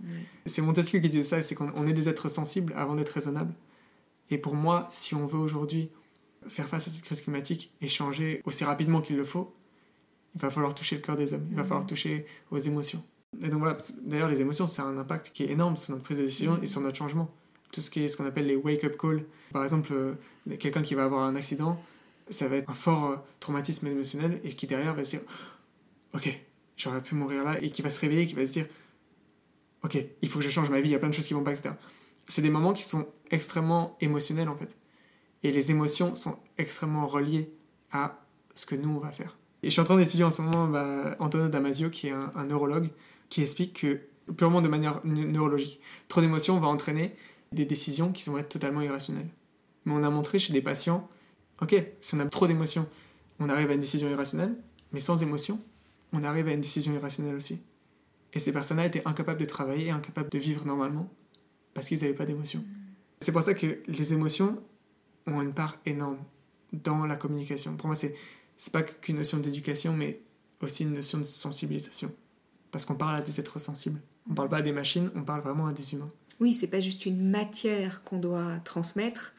[0.46, 3.54] C'est Montesquieu qui disait ça, c'est qu'on est des êtres sensibles avant d'être raisonnables.
[4.30, 5.90] Et pour moi, si on veut aujourd'hui
[6.48, 9.55] faire face à cette crise climatique et changer aussi rapidement qu'il le faut,
[10.35, 13.02] il va falloir toucher le cœur des hommes, il va falloir toucher aux émotions.
[13.42, 16.18] Et donc voilà, d'ailleurs les émotions, c'est un impact qui est énorme sur notre prise
[16.18, 17.28] de décision et sur notre changement.
[17.72, 19.24] Tout ce qui est ce qu'on appelle les wake-up calls.
[19.52, 20.14] Par exemple, euh,
[20.59, 21.83] quelqu'un qui va avoir un accident,
[22.28, 25.20] ça va être un fort euh, traumatisme émotionnel et qui derrière va se dire
[26.14, 26.38] Ok,
[26.76, 28.66] j'aurais pu mourir là, et qui va se réveiller, qui va se dire
[29.83, 31.35] Ok, il faut que je change ma vie, il y a plein de choses qui
[31.35, 31.74] vont pas, etc.
[32.28, 34.76] C'est des moments qui sont extrêmement émotionnels en fait.
[35.42, 37.52] Et les émotions sont extrêmement reliées
[37.90, 38.24] à
[38.55, 39.37] ce que nous on va faire.
[39.62, 42.44] Et je suis en train d'étudier en ce moment bah, Antonio Damasio, qui est un,
[42.44, 42.90] neurologue,
[43.28, 44.00] qui explique que,
[44.37, 47.14] purement de manière neurologique, trop d'émotions va entraîner
[47.52, 49.28] des décisions qui vont être totalement irrationnelles.
[49.85, 51.09] Mais on a montré chez des patients,
[51.61, 52.88] ok, si on a trop d'émotions,
[53.38, 54.57] on arrive à une décision irrationnelle,
[54.92, 55.61] mais sans émotion,
[56.12, 57.61] on arrive à une décision irrationnelle aussi.
[58.33, 61.09] Et ces personnes-là étaient incapables de travailler, incapables de vivre normalement,
[61.74, 62.64] parce qu'ils n'avaient pas d'émotions.
[63.20, 64.61] C'est pour ça que les émotions
[65.26, 66.18] ont une part énorme
[66.72, 67.76] dans la communication.
[67.76, 68.14] Pour moi, c'est
[68.56, 70.20] c'est pas qu'une notion d'éducation, mais
[70.61, 72.12] aussi une notion de sensibilisation.
[72.70, 74.00] Parce qu'on parle à des êtres sensibles.
[74.30, 76.08] On parle pas à des machines, on parle vraiment à des humains.
[76.38, 79.35] Oui, c'est pas juste une matière qu'on doit transmettre,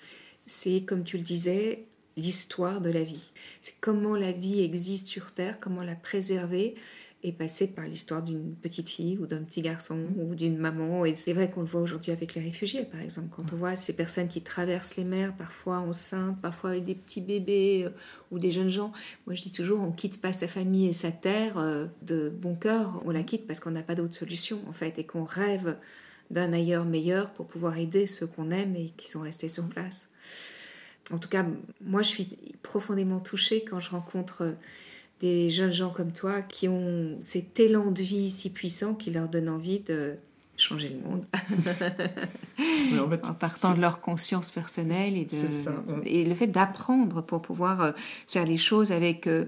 [0.46, 1.86] c'est, comme tu le disais,
[2.18, 3.32] l'histoire de la vie.
[3.62, 6.76] C'est comment la vie existe sur Terre, comment la préserver,
[7.24, 11.06] est passé par l'histoire d'une petite fille ou d'un petit garçon ou d'une maman.
[11.06, 13.30] Et c'est vrai qu'on le voit aujourd'hui avec les réfugiés, par exemple.
[13.32, 17.22] Quand on voit ces personnes qui traversent les mers, parfois enceintes, parfois avec des petits
[17.22, 17.90] bébés euh,
[18.32, 18.92] ou des jeunes gens.
[19.26, 22.56] Moi, je dis toujours, on quitte pas sa famille et sa terre euh, de bon
[22.56, 23.02] cœur.
[23.06, 25.78] On la quitte parce qu'on n'a pas d'autre solution, en fait, et qu'on rêve
[26.30, 30.10] d'un ailleurs meilleur pour pouvoir aider ceux qu'on aime et qui sont restés sur place.
[31.12, 31.46] En tout cas,
[31.82, 34.56] moi, je suis profondément touchée quand je rencontre
[35.24, 39.30] des jeunes gens comme toi qui ont cet élan de vie si puissant qui leur
[39.30, 40.16] donne envie de
[40.58, 41.26] changer le monde.
[43.24, 47.92] en, partant de leur conscience personnelle et, de, et le fait d'apprendre pour pouvoir euh,
[48.28, 49.46] faire les choses avec euh,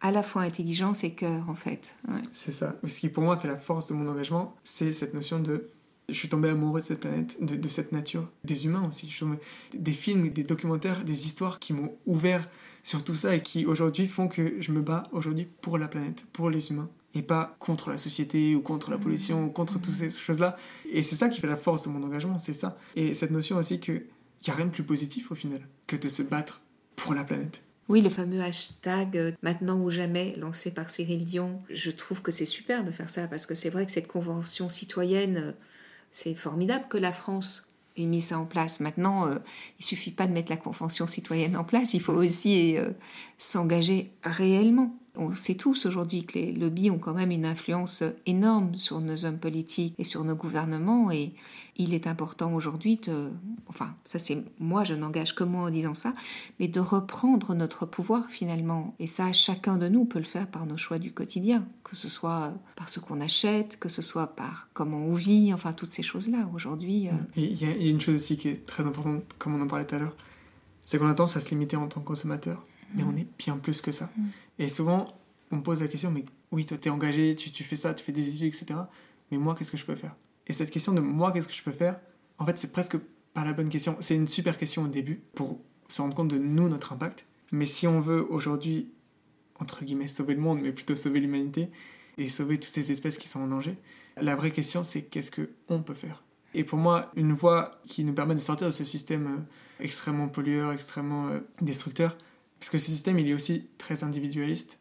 [0.00, 1.94] à la fois intelligence et cœur en fait.
[2.32, 2.74] C'est ça.
[2.84, 5.68] Ce qui pour moi fait la force de mon engagement, c'est cette notion de
[6.08, 9.08] je suis tombé amoureux de cette planète, de, de cette nature, des humains aussi.
[9.08, 9.24] Je
[9.72, 12.48] des films, des documentaires, des histoires qui m'ont ouvert
[12.82, 16.26] sur tout ça et qui aujourd'hui font que je me bats aujourd'hui pour la planète,
[16.32, 19.94] pour les humains et pas contre la société ou contre la pollution ou contre toutes
[19.94, 20.56] ces choses-là.
[20.90, 22.78] Et c'est ça qui fait la force de mon engagement, c'est ça.
[22.96, 24.04] Et cette notion aussi qu'il
[24.46, 26.62] n'y a rien de plus positif au final que de se battre
[26.96, 27.62] pour la planète.
[27.88, 32.30] Oui, le fameux hashtag euh, maintenant ou jamais lancé par Cyril Dion, je trouve que
[32.30, 35.52] c'est super de faire ça parce que c'est vrai que cette convention citoyenne, euh,
[36.12, 38.80] c'est formidable que la France et mis ça en place.
[38.80, 39.38] Maintenant, euh,
[39.78, 42.90] il suffit pas de mettre la convention citoyenne en place, il faut aussi euh,
[43.38, 44.96] s'engager réellement.
[45.14, 49.26] On sait tous aujourd'hui que les lobbies ont quand même une influence énorme sur nos
[49.26, 51.34] hommes politiques et sur nos gouvernements et
[51.76, 53.30] il est important aujourd'hui de,
[53.66, 56.14] enfin ça c'est moi je n'engage que moi en disant ça,
[56.60, 60.66] mais de reprendre notre pouvoir finalement et ça chacun de nous peut le faire par
[60.66, 64.68] nos choix du quotidien, que ce soit par ce qu'on achète, que ce soit par
[64.74, 67.08] comment on vit, enfin toutes ces choses là aujourd'hui.
[67.08, 67.12] Euh.
[67.36, 69.94] Il y, a une chose aussi qui est très importante comme on en parlait tout
[69.94, 70.16] à l'heure,
[70.84, 73.56] c'est qu'on a tendance à se limiter en tant que consommateur mais on est bien
[73.56, 74.10] plus que ça.
[74.16, 74.22] Mm.
[74.58, 75.08] Et souvent,
[75.50, 77.94] on me pose la question, mais oui, toi, tu es engagé, tu, tu, fais ça,
[77.94, 78.80] tu fais des études, etc.
[79.30, 80.14] Mais moi, qu'est-ce que je peux faire?
[80.46, 82.00] Et cette question de moi, qu'est-ce que je peux faire?
[82.38, 82.96] En fait, c'est presque
[83.34, 83.96] pas la bonne question.
[84.00, 87.26] C'est une super question au début pour se rendre compte de nous, notre impact.
[87.52, 88.90] Mais si on veut aujourd'hui,
[89.58, 91.68] entre guillemets, sauver le monde, mais plutôt sauver l'humanité
[92.18, 93.76] et sauver toutes ces espèces qui sont en danger,
[94.20, 96.22] la vraie question, c'est qu'est-ce qu'on peut faire?
[96.54, 100.28] Et pour moi, une voie qui nous permet de sortir de ce système euh, extrêmement
[100.28, 102.16] pollueur, extrêmement euh, destructeur,
[102.58, 104.78] parce que ce système, il est aussi très individualiste.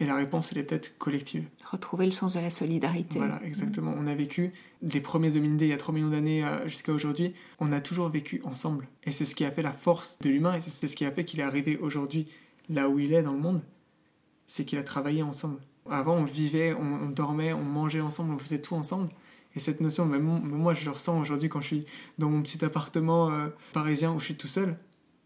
[0.00, 1.46] Et la réponse, elle est peut-être collective.
[1.70, 3.18] Retrouver le sens de la solidarité.
[3.18, 3.94] Voilà, exactement.
[3.96, 4.52] On a vécu
[4.82, 7.32] les premiers hominidés il y a 3 millions d'années euh, jusqu'à aujourd'hui.
[7.60, 8.88] On a toujours vécu ensemble.
[9.04, 11.12] Et c'est ce qui a fait la force de l'humain et c'est ce qui a
[11.12, 12.26] fait qu'il est arrivé aujourd'hui
[12.68, 13.62] là où il est dans le monde.
[14.46, 15.60] C'est qu'il a travaillé ensemble.
[15.88, 19.10] Avant, on vivait, on, dormait, on mangeait ensemble, on faisait tout ensemble.
[19.54, 21.86] Et cette notion, même moi, je le ressens aujourd'hui quand je suis
[22.18, 24.76] dans mon petit appartement euh, parisien où je suis tout seul.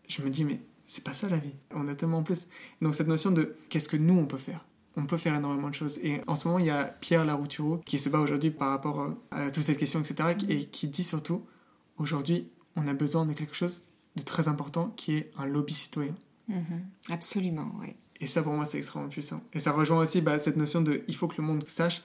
[0.08, 1.54] Je me dis, mais c'est pas ça la vie.
[1.72, 2.48] On a tellement plus.
[2.82, 4.64] donc cette notion de qu'est-ce que nous on peut faire
[4.98, 5.98] on peut faire énormément de choses.
[6.02, 9.00] Et en ce moment, il y a Pierre Laroutureau qui se bat aujourd'hui par rapport
[9.00, 11.46] euh, à toute cette question, etc., et qui dit surtout,
[11.98, 13.82] aujourd'hui, on a besoin de quelque chose
[14.16, 16.16] de très important qui est un lobby citoyen.
[16.50, 17.12] Mm-hmm.
[17.12, 17.94] Absolument, oui.
[18.20, 19.40] Et ça, pour moi, c'est extrêmement puissant.
[19.52, 22.02] Et ça rejoint aussi bah, cette notion de il faut que le monde sache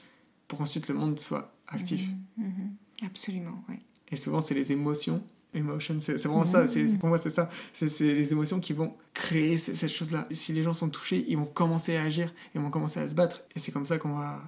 [0.47, 2.07] pour ensuite le monde soit actif.
[2.39, 2.43] Mm-hmm.
[2.43, 3.05] Mm-hmm.
[3.07, 3.79] Absolument, oui.
[4.09, 6.67] Et souvent, c'est les émotions Emotion, c'est vraiment ça.
[6.67, 7.49] C'est pour moi, c'est ça.
[7.73, 10.27] C'est les émotions qui vont créer cette chose-là.
[10.31, 13.15] Si les gens sont touchés, ils vont commencer à agir, ils vont commencer à se
[13.15, 13.41] battre.
[13.55, 14.41] Et c'est comme ça qu'on va,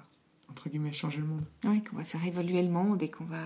[0.49, 1.43] entre guillemets, changer le monde.
[1.65, 3.43] Oui, qu'on va faire évoluer le monde et qu'on va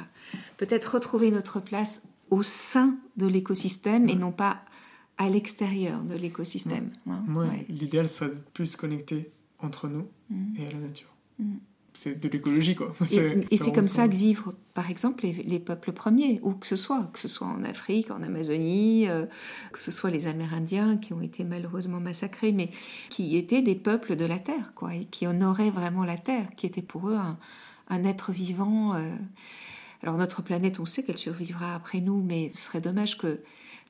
[0.57, 4.61] peut-être retrouver notre place au sein de l'écosystème et non pas
[5.17, 6.91] à l'extérieur de l'écosystème.
[7.05, 7.65] Ouais.
[7.67, 10.55] L'idéal serait d'être plus connecté entre nous mm.
[10.57, 11.09] et à la nature.
[11.39, 11.57] Mm
[11.99, 12.93] c'est de l'écologie, quoi.
[13.51, 17.09] Et c'est comme ça que vivent, par exemple, les, peuples premiers, où que ce soit,
[17.11, 19.25] que ce soit en Afrique, en Amazonie, euh,
[19.73, 22.69] que ce soit les Amérindiens qui ont été malheureusement massacrés, mais
[23.09, 26.65] qui étaient des peuples de la terre, quoi, et qui honoraient vraiment la terre, qui
[26.65, 28.95] était pour eux un, être vivant.
[28.95, 29.01] Euh.
[30.01, 33.41] Alors notre planète, on sait qu'elle survivra après nous, mais ce serait dommage que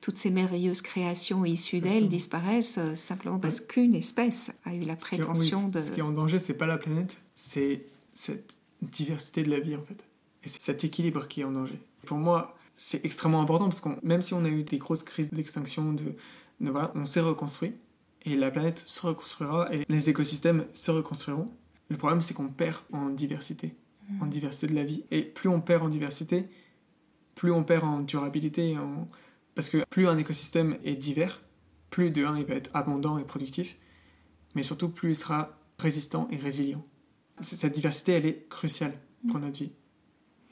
[0.02, 4.96] toutes ces merveilleuses créations issues d'elle disparaissent euh, simplement parce qu'une espèce a eu la
[4.96, 5.78] prétention de...
[5.78, 7.84] Ce qui est en danger, c'est pas la planète, c'est
[8.20, 10.06] cette diversité de la vie en fait.
[10.44, 11.80] Et c'est cet équilibre qui est en danger.
[12.06, 15.32] Pour moi, c'est extrêmement important parce que même si on a eu des grosses crises
[15.32, 16.16] d'extinction, de,
[16.60, 17.74] voilà, on s'est reconstruit
[18.24, 21.46] et la planète se reconstruira et les écosystèmes se reconstruiront.
[21.88, 23.74] Le problème, c'est qu'on perd en diversité,
[24.22, 24.30] en mmh.
[24.30, 25.04] diversité de la vie.
[25.12, 26.46] Et plus on perd en diversité,
[27.36, 28.78] plus on perd en durabilité.
[28.78, 29.08] En...
[29.56, 31.42] Parce que plus un écosystème est divers,
[31.90, 33.78] plus de un, il va être abondant et productif,
[34.56, 36.84] mais surtout plus il sera résistant et résilient
[37.42, 38.94] cette diversité, elle est cruciale
[39.28, 39.72] pour notre vie.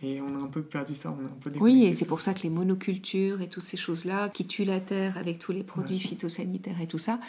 [0.04, 2.22] Et on a un peu perdu ça, on a un peu Oui, et c'est pour
[2.22, 2.36] ça.
[2.36, 5.98] que les monocultures et toutes ces choses-là qui tuent la terre avec tous les produits
[5.98, 7.20] phytosanitaires et tout ça,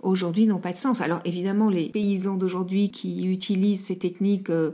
[0.00, 1.00] aujourd'hui n'ont pas de sens.
[1.00, 4.72] Alors évidemment, les paysans d'aujourd'hui qui utilisent ces techniques, euh,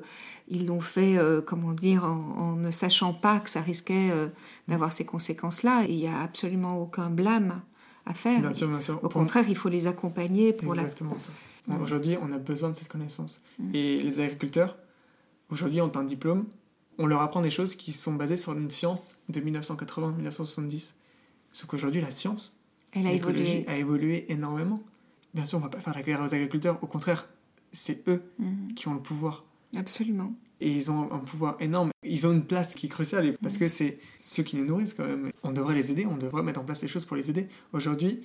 [0.49, 4.29] ils l'ont fait, euh, comment dire, en, ne sachant pas que ça risquait euh,
[4.67, 5.85] d'avoir ces conséquences-là.
[5.87, 7.61] Il n'y a absolument aucun blâme
[8.09, 8.41] à faire.
[8.41, 9.03] Bien sûr, bien sûr.
[9.03, 11.31] Au contraire, il faut les accompagner pour Exactement ça.
[11.81, 13.43] Aujourd'hui, on a besoin de cette connaissance.
[13.59, 13.75] Mm.
[13.75, 14.79] Et les agriculteurs,
[15.51, 16.47] aujourd'hui, ont un diplôme.
[16.97, 20.93] On leur apprend des choses qui sont basées sur une science de 1980-1970.
[21.53, 22.57] Sauf qu'aujourd'hui, la science,
[22.93, 23.65] Elle a évolué.
[23.69, 24.83] a évolué énormément.
[25.35, 26.79] Bien sûr, on ne va pas faire la guerre aux agriculteurs.
[26.83, 27.29] Au contraire,
[27.71, 28.73] c'est eux mm.
[28.75, 29.45] qui ont le pouvoir.
[29.77, 30.33] Absolument.
[30.61, 31.91] Et ils ont un pouvoir énorme.
[32.03, 33.59] Ils ont une place qui est cruciale parce mm.
[33.59, 35.31] que c'est ceux qui nous nourrissent quand même.
[35.43, 37.49] On devrait les aider, on devrait mettre en place des choses pour les aider.
[37.73, 38.25] Aujourd'hui,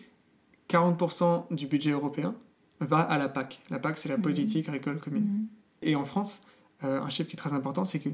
[0.70, 2.36] 40% du budget européen
[2.80, 3.62] va à la PAC.
[3.70, 4.24] La PAC, c'est la mhm.
[4.24, 5.24] politique agricole commune.
[5.24, 5.48] Mhm.
[5.84, 6.44] Et en France,
[6.84, 8.10] euh, un chiffre qui est très important, c'est que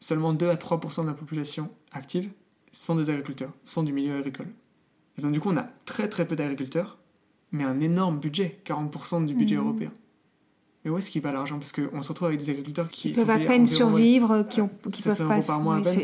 [0.00, 2.30] seulement 2 à 3% de la population active
[2.72, 4.48] sont des agriculteurs, sont du milieu agricole.
[5.18, 6.98] Et donc du coup, on a très très peu d'agriculteurs,
[7.52, 9.92] mais un énorme budget, 40% du budget européen.
[10.84, 11.58] Mais où est-ce qu'il va l'argent?
[11.58, 15.02] Parce qu'on se retrouve avec des agriculteurs qui, peuvent à peine survivre, qui, ont, qui
[15.02, 15.40] peuvent pas.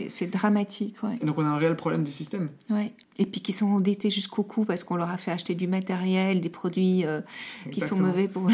[0.08, 1.02] c'est dramatique.
[1.02, 1.18] Ouais.
[1.20, 2.50] Et donc on a un réel problème du système.
[2.68, 2.92] Ouais.
[3.18, 6.42] Et puis qui sont endettés jusqu'au cou parce qu'on leur a fait acheter du matériel,
[6.42, 7.22] des produits euh,
[7.70, 8.50] qui sont mauvais pour.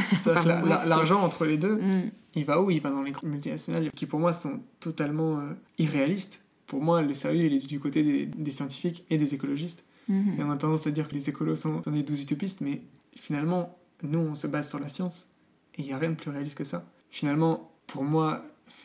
[0.87, 2.11] L'argent entre les deux, mm.
[2.37, 2.71] il va où?
[2.71, 6.43] Il va dans les multinationales qui pour moi sont totalement euh, irréalistes.
[6.67, 9.85] Pour moi, le sérieux il est du côté des, scientifiques et des écologistes.
[10.09, 10.39] Mm-hmm.
[10.39, 12.83] Et on a tendance à dire que les écolos sont, sont des douze utopistes, mais
[13.17, 15.27] finalement, nous on se base sur la science.
[15.77, 16.83] Et il n'y a rien de plus réaliste que ça.
[17.11, 18.43] Finalement, pour moi,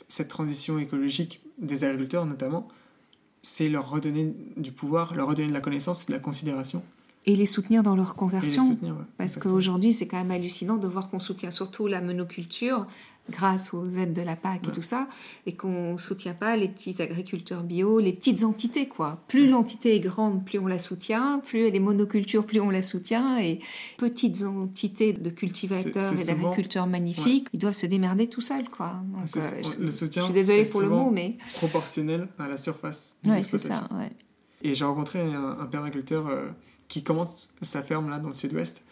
[0.08, 2.67] cette transition écologique des agriculteurs notamment,
[3.41, 6.84] c'est leur redonner du pouvoir, leur redonner de la connaissance et de la considération.
[7.26, 8.78] Et les soutenir dans leur conversion.
[9.17, 12.88] Parce qu'aujourd'hui, c'est quand même hallucinant de voir qu'on soutient surtout la monoculture
[13.29, 15.07] grâce aux aides de la PAC et tout ça,
[15.45, 19.21] et qu'on ne soutient pas les petits agriculteurs bio, les petites entités, quoi.
[19.27, 22.81] Plus l'entité est grande, plus on la soutient, plus elle est monoculture, plus on la
[22.81, 23.59] soutient, et
[23.97, 29.01] petites entités de cultivateurs et d'agriculteurs magnifiques, ils doivent se démerder tout seuls, quoi.
[29.11, 31.37] Donc, euh, le soutien, je suis désolée pour le mot, mais...
[31.55, 33.87] Proportionnel à la surface ouais, c'est ça,
[34.61, 36.47] Et j'ai rencontré un, un permaculteur euh,
[36.87, 38.83] qui commence sa ferme, là, dans le sud-ouest,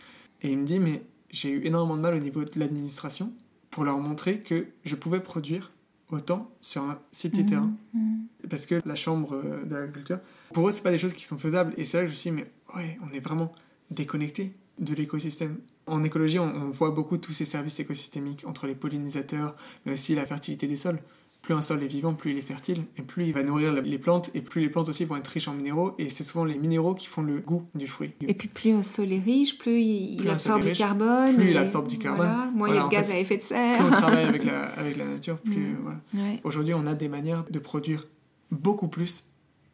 [0.42, 3.34] et il me dit, mais j'ai eu énormément de mal au niveau de l'administration,
[3.76, 5.74] pour leur montrer que je pouvais produire
[6.10, 7.74] autant sur un si petit terrain.
[7.94, 8.20] Mmh.
[8.50, 10.20] Parce que la chambre euh, de l'agriculture,
[10.54, 11.74] pour eux, c'est pas des choses qui sont faisables.
[11.76, 13.52] Et c'est là que je me suis dit, mais ouais, on est vraiment
[13.92, 15.58] déconnecté de l'écosystème.
[15.88, 20.16] En écologie, on, on, voit beaucoup tous ces services écosystémiques entre les pollinisateurs, mais aussi
[20.16, 21.02] la fertilité des sols
[21.46, 24.00] plus un sol est vivant, plus il est fertile, et plus il va nourrir les
[24.00, 26.58] plantes, et plus les plantes aussi vont être riches en minéraux, et c'est souvent les
[26.58, 28.14] minéraux qui font le goût du fruit.
[28.28, 31.36] Et puis plus un sol est riche, plus il, absorbe du carbone.
[31.36, 32.52] Plus il absorbe du carbone.
[32.56, 33.78] moins il y a de gaz à effet de serre.
[33.78, 35.76] Plus on travaille avec la, avec la nature, plus...
[36.14, 36.20] Mm.
[36.44, 38.08] Aujourd'hui, on a des manières de produire
[38.50, 39.26] beaucoup plus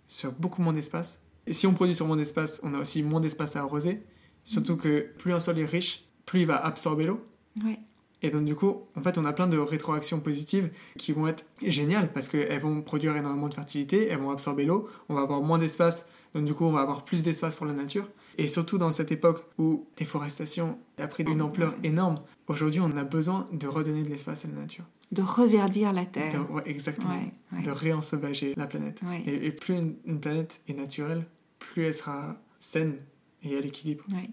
[0.10, 1.22] sur beaucoup moins d'espace.
[1.48, 4.02] Et si on produit sur moins d'espace, on a aussi moins d'espace à arroser,
[4.44, 7.24] Surtout que plus un sol est riche, plus il va absorber l'eau.
[7.64, 7.80] Ouais.
[8.24, 11.46] Et donc du coup, en fait, on a plein de rétroactions positives qui vont être
[11.66, 15.42] géniales parce qu'elles vont produire énormément de fertilité, elles vont absorber l'eau, on va avoir
[15.42, 16.06] moins d'espace,
[16.36, 18.08] donc du coup, on va avoir plus d'espace pour la nature.
[18.38, 22.16] Et surtout dans cette époque où déforestation a pris une ampleur énorme,
[22.48, 24.86] aujourd'hui, on a besoin de redonner de l'espace à la nature.
[25.12, 26.32] De reverdir la Terre.
[26.32, 27.12] De- ouais, exactement.
[27.14, 27.64] Ouais, ouais.
[27.64, 29.02] De réensauvager la planète.
[29.26, 31.26] Et, et plus une, une planète est naturelle,
[31.60, 32.96] plus elle sera saine
[33.44, 34.06] et à l'équilibre.
[34.14, 34.30] Ouais.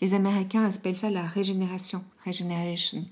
[0.00, 3.04] Les Américains appellent ça la régénération, regeneration.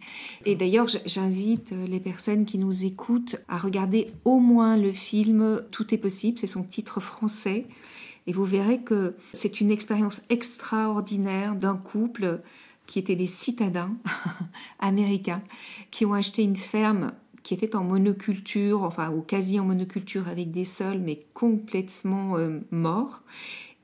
[0.45, 5.62] Et d'ailleurs, j'invite euh, les personnes qui nous écoutent à regarder au moins le film
[5.71, 7.66] Tout est possible, c'est son titre français.
[8.27, 12.40] Et vous verrez que c'est une expérience extraordinaire d'un couple
[12.87, 13.97] qui étaient des citadins
[14.79, 15.42] américains
[15.90, 20.51] qui ont acheté une ferme qui était en monoculture, enfin ou quasi en monoculture avec
[20.51, 23.23] des sols mais complètement euh, morts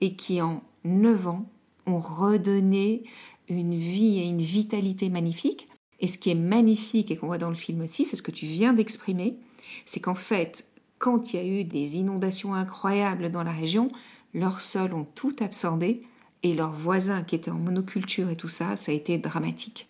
[0.01, 1.51] et qui en 9 ans
[1.89, 3.03] ont redonné
[3.49, 5.69] une vie et une vitalité magnifique.
[6.01, 8.31] Et ce qui est magnifique et qu'on voit dans le film aussi, c'est ce que
[8.31, 9.37] tu viens d'exprimer,
[9.85, 10.67] c'est qu'en fait,
[10.99, 13.91] quand il y a eu des inondations incroyables dans la région,
[14.35, 16.03] leurs sols ont tout absorbé
[16.43, 19.89] et leurs voisins qui étaient en monoculture et tout ça, ça a été dramatique.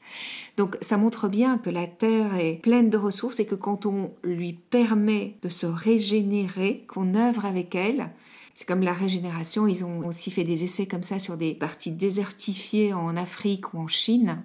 [0.57, 4.13] Donc ça montre bien que la Terre est pleine de ressources et que quand on
[4.23, 8.11] lui permet de se régénérer, qu'on œuvre avec elle,
[8.59, 11.93] c'est comme la régénération, ils ont aussi fait des essais comme ça sur des parties
[11.93, 14.43] désertifiées en Afrique ou en Chine.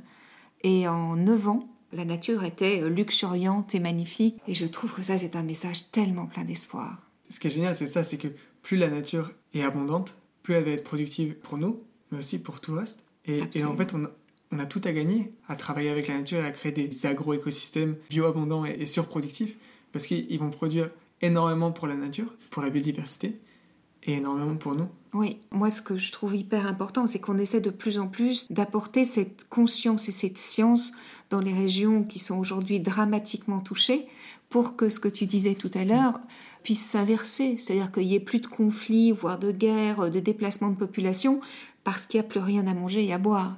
[0.62, 4.38] Et en 9 ans, la nature était luxuriante et magnifique.
[4.48, 7.02] Et je trouve que ça, c'est un message tellement plein d'espoir.
[7.28, 8.28] Ce qui est génial, c'est ça, c'est que
[8.62, 12.62] plus la nature est abondante, plus elle va être productive pour nous, mais aussi pour
[12.62, 13.04] tout le reste.
[13.26, 14.10] Et, et en fait, on a,
[14.52, 17.96] on a tout à gagner à travailler avec la nature et à créer des agro-écosystèmes
[18.12, 19.58] bioabondants et, et surproductifs,
[19.92, 20.92] parce qu'ils ils vont produire
[21.24, 23.38] énormément pour la nature, pour la biodiversité,
[24.06, 24.88] et énormément pour nous.
[25.14, 28.52] Oui, moi ce que je trouve hyper important, c'est qu'on essaie de plus en plus
[28.52, 30.94] d'apporter cette conscience et cette science
[31.30, 34.08] dans les régions qui sont aujourd'hui dramatiquement touchées
[34.50, 36.20] pour que ce que tu disais tout à l'heure
[36.64, 40.76] puisse s'inverser, c'est-à-dire qu'il n'y ait plus de conflits, voire de guerres, de déplacements de
[40.76, 41.42] population,
[41.84, 43.58] parce qu'il n'y a plus rien à manger et à boire.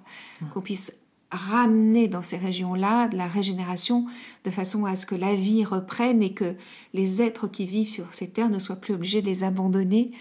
[0.53, 0.93] Qu'on puisse
[1.31, 4.05] ramener dans ces régions-là de la régénération
[4.43, 6.55] de façon à ce que la vie reprenne et que
[6.93, 10.11] les êtres qui vivent sur ces terres ne soient plus obligés de les abandonner,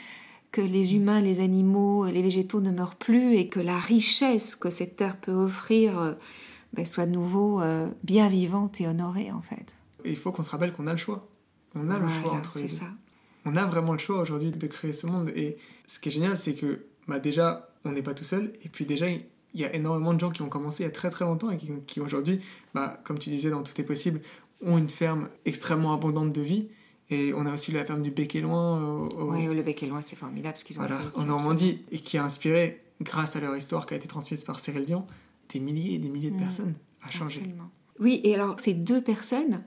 [0.51, 4.71] que les humains, les animaux, les végétaux ne meurent plus et que la richesse que
[4.71, 6.15] cette terre peut offrir euh,
[6.73, 9.75] ben, soit de nouveau euh, bien vivante et honorée en fait.
[10.05, 11.29] Il faut qu'on se rappelle qu'on a le choix.
[11.75, 12.85] On a le choix entre les c'est deux.
[12.85, 12.91] ça.
[13.45, 15.31] on a vraiment le choix aujourd'hui de créer ce monde.
[15.35, 18.53] Et ce qui est génial, c'est que bah déjà, on n'est pas tout seul.
[18.65, 19.07] Et puis déjà,
[19.55, 21.51] il y a énormément de gens qui ont commencé il y a très très longtemps
[21.51, 22.41] et qui, qui aujourd'hui,
[22.75, 24.21] bah, comme tu disais dans Tout est possible,
[24.63, 26.69] ont une ferme extrêmement abondante de vie.
[27.11, 29.83] Et on a aussi la ferme du Bec et Loin au- au- Ouais, le bec
[29.83, 31.19] est loin, c'est formidable ce qu'ils ont voilà, fait.
[31.19, 34.59] en Normandie et qui a inspiré, grâce à leur histoire qui a été transmise par
[34.59, 35.07] Cyril Dion,
[35.53, 36.41] des milliers et des milliers de Mm.
[36.41, 37.41] personnes à changer.
[37.41, 37.71] Absolument.
[38.01, 39.63] Oui, et alors ces deux personnes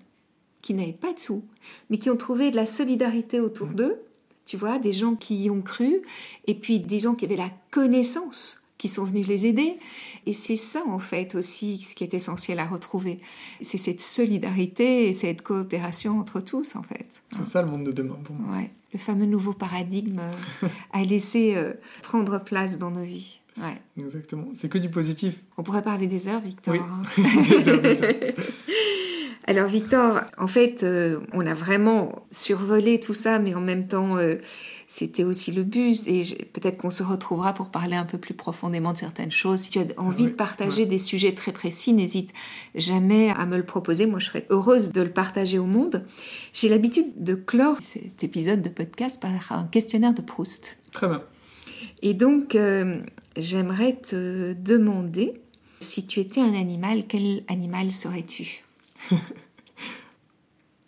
[0.64, 1.44] qui n'avaient pas de sous,
[1.92, 4.02] mais qui ont trouvé de la solidarité autour d'eux,
[4.48, 6.02] tu vois, des gens qui y ont cru,
[6.48, 9.78] et puis des gens qui avaient la connaissance, qui sont venus les aider.
[10.26, 13.20] Et c'est ça, en fait, aussi, ce qui est essentiel à retrouver.
[13.62, 17.08] C'est cette solidarité et cette coopération entre tous, en fait.
[17.32, 18.58] C'est ça le monde de demain pour moi.
[18.58, 18.70] Ouais.
[18.94, 23.40] Le fameux nouveau paradigme euh, à laisser euh, prendre place dans nos vies.
[23.58, 23.82] Ouais.
[24.02, 24.46] Exactement.
[24.54, 25.36] C'est que du positif.
[25.58, 26.74] On pourrait parler des heures, Victor.
[26.76, 26.80] Oui.
[26.80, 27.42] hein.
[27.50, 28.14] Des heures, des heures.
[29.50, 34.18] Alors Victor, en fait, euh, on a vraiment survolé tout ça, mais en même temps,
[34.18, 34.36] euh,
[34.88, 36.02] c'était aussi le but.
[36.08, 36.24] Et
[36.54, 39.60] peut-être qu'on se retrouvera pour parler un peu plus profondément de certaines choses.
[39.60, 42.34] Si tu as envie oui, de partager des sujets très précis, n'hésite
[42.74, 44.06] jamais à me le proposer.
[44.06, 46.06] Moi, je serais heureuse de le partager au monde.
[46.54, 50.78] J'ai l'habitude de clore cet épisode de podcast par un questionnaire de Proust.
[50.94, 51.22] Très bien.
[52.02, 53.02] Et donc, euh,
[53.36, 55.42] j'aimerais te demander,
[55.82, 58.64] si tu étais un animal, quel animal serais-tu?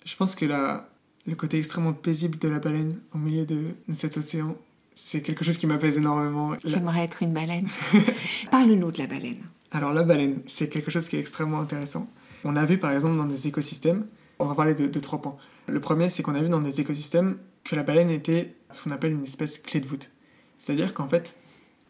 [0.06, 0.89] Je pense que la,
[1.30, 4.56] le côté extrêmement paisible de la baleine au milieu de, cet océan,
[4.96, 6.56] c'est quelque chose qui m'apaise énormément.
[6.66, 7.68] J'aimerais être une baleine.
[8.52, 9.38] Parle-nous de la baleine.
[9.72, 12.06] Alors la baleine, c'est quelque chose qui est extrêmement intéressant.
[12.44, 14.08] On a vu par exemple dans des écosystèmes,
[14.40, 15.38] on va parler de, de trois points.
[15.68, 18.92] Le premier, c'est qu'on a vu dans des écosystèmes que la baleine était ce qu'on
[18.92, 20.10] appelle une espèce clé de voûte.
[20.58, 21.38] C'est-à-dire qu'en fait,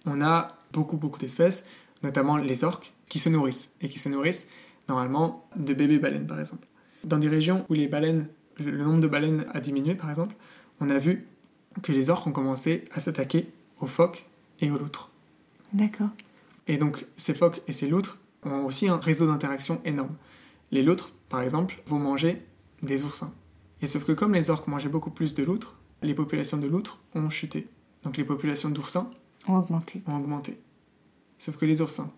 [0.06, 1.66] on a beaucoup beaucoup d'espèces,
[2.04, 4.48] notamment les orques, qui se nourrissent, et qui se nourrissent
[4.90, 6.68] normalement de bébés baleines par exemple.
[7.06, 8.28] Dans des régions où les baleines,
[8.64, 10.36] le nombre de baleines a diminué par exemple,
[10.80, 11.26] on a vu
[11.84, 13.49] que les orques ont commencé à s'attaquer
[13.80, 14.26] aux phoques
[14.60, 15.12] et aux loutres.
[15.74, 16.10] D'accord.
[16.68, 20.16] Et donc, ces phoques et ces loutres ont aussi un réseau d'interaction énorme.
[20.72, 22.38] Les loutres, par exemple, vont manger
[22.82, 23.34] des oursins.
[23.82, 26.99] Et sauf que comme les orques mangeaient beaucoup plus de loutres, les populations de loutres
[27.16, 27.68] ont chuté.
[28.03, 29.10] Donc les populations d'oursins
[29.47, 30.01] On va augmenter.
[30.07, 30.60] ont augmenté.
[31.38, 32.12] Sauf que les oursins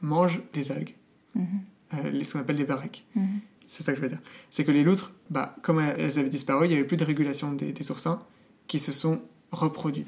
[0.00, 0.94] mangent des algues,
[1.34, 1.46] Mhm.
[1.94, 3.04] euh, les- ce qu'on appelle les varechs.
[3.14, 3.40] Mhm.
[3.72, 4.18] C'est ça que je veux dire.
[4.50, 7.52] C'est que les loutres, bah, comme elles avaient disparu, il n'y avait plus de régulation
[7.52, 8.20] des, des oursins
[8.66, 10.06] qui se sont reproduits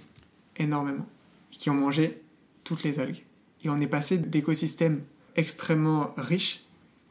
[0.56, 1.06] énormément
[1.52, 2.18] et qui ont mangé
[2.64, 3.22] toutes les algues.
[3.62, 5.02] Et on est passé d'écosystèmes
[5.36, 6.64] extrêmement riches,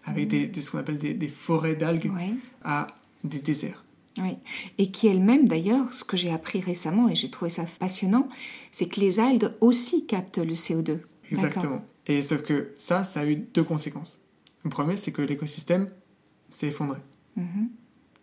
[0.04, 2.34] avec des, des- ce qu'on appelle des, des forêts d'algues, Ouais.
[2.64, 2.88] à
[3.24, 3.86] des déserts.
[4.18, 4.36] Oui.
[4.78, 8.28] Et qui elle-même, d'ailleurs, ce que j'ai appris récemment et j'ai trouvé ça passionnant,
[8.74, 11.00] c'est que les algues aussi captent le CO2.
[11.32, 11.86] Exactement.
[12.08, 14.20] Et sauf que ça, ça a eu deux conséquences.
[14.66, 15.88] Le premier, c'est que l'écosystème
[16.52, 17.00] s'est effondré.
[17.36, 17.70] Mhm.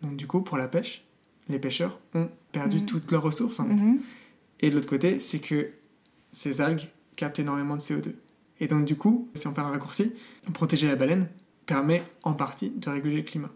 [0.03, 1.03] Donc du coup, pour la pêche,
[1.49, 2.85] les pêcheurs ont perdu Mhm.
[2.85, 3.73] toutes leurs ressources en fait.
[3.73, 3.99] Mhm.
[4.61, 5.71] Et de l'autre côté, c'est que
[6.31, 8.13] ces algues captent énormément de CO2.
[8.61, 10.11] Et donc du coup, si on fait un raccourci,
[10.53, 11.27] protéger la baleine
[11.65, 13.51] permet en partie de réguler le climat.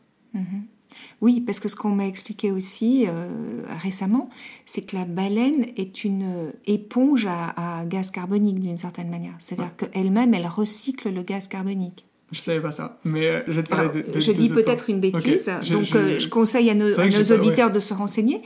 [1.22, 4.30] Oui, parce que ce qu'on m'a expliqué aussi euh, récemment,
[4.66, 9.34] c'est que la baleine est une euh, éponge à, à gaz carbonique d'une certaine manière.
[9.40, 12.06] C'est-à-dire qu'elle-même, elle recycle le gaz carbonique.
[12.32, 14.38] Je savais pas ça, mais euh, je vais te parler Alors, de, de- je de
[14.38, 17.80] dis peut-être une bêtise, donc je- euh, je conseille à nos, à pas- auditeurs de
[17.80, 18.42] se renseigner,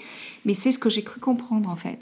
[0.45, 1.99] mais c'est ce que j'ai cru comprendre en fait.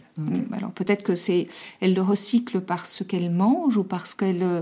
[0.51, 1.45] Alors peut-être que c'est,
[1.82, 4.61] elle le recycle parce qu'elle mange ou parce qu'elle, euh,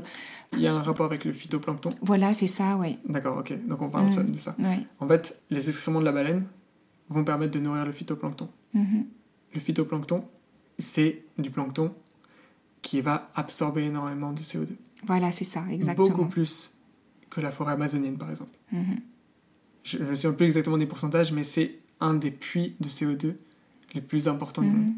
[0.53, 1.91] Il y a un rapport avec le phytoplancton.
[2.01, 2.97] voilà, c'est ça, ouais.
[3.07, 4.31] D'accord, ok, donc on parle de ça- Mm.
[4.31, 4.55] de ça.
[4.59, 4.79] ouais.
[4.99, 6.43] En fait, les excréments de la baleine
[7.09, 8.49] vont permettre de nourrir le phytoplancton.
[8.73, 9.05] Mhm.
[9.53, 10.25] Le phytoplancton,
[10.77, 11.93] c'est du plancton
[12.81, 14.75] qui va absorber énormément de CO2.
[15.07, 16.07] Voilà, c'est ça, exactement.
[16.07, 16.72] Beaucoup plus
[17.33, 18.55] que la forêt amazonienne, par exemple.
[18.71, 18.97] Mhm.
[19.83, 23.33] Je ne me souviens plus exactement des pourcentages, mais c'est un des puits de CO2
[23.93, 24.85] les plus importants du monde.
[24.87, 24.95] Mhm.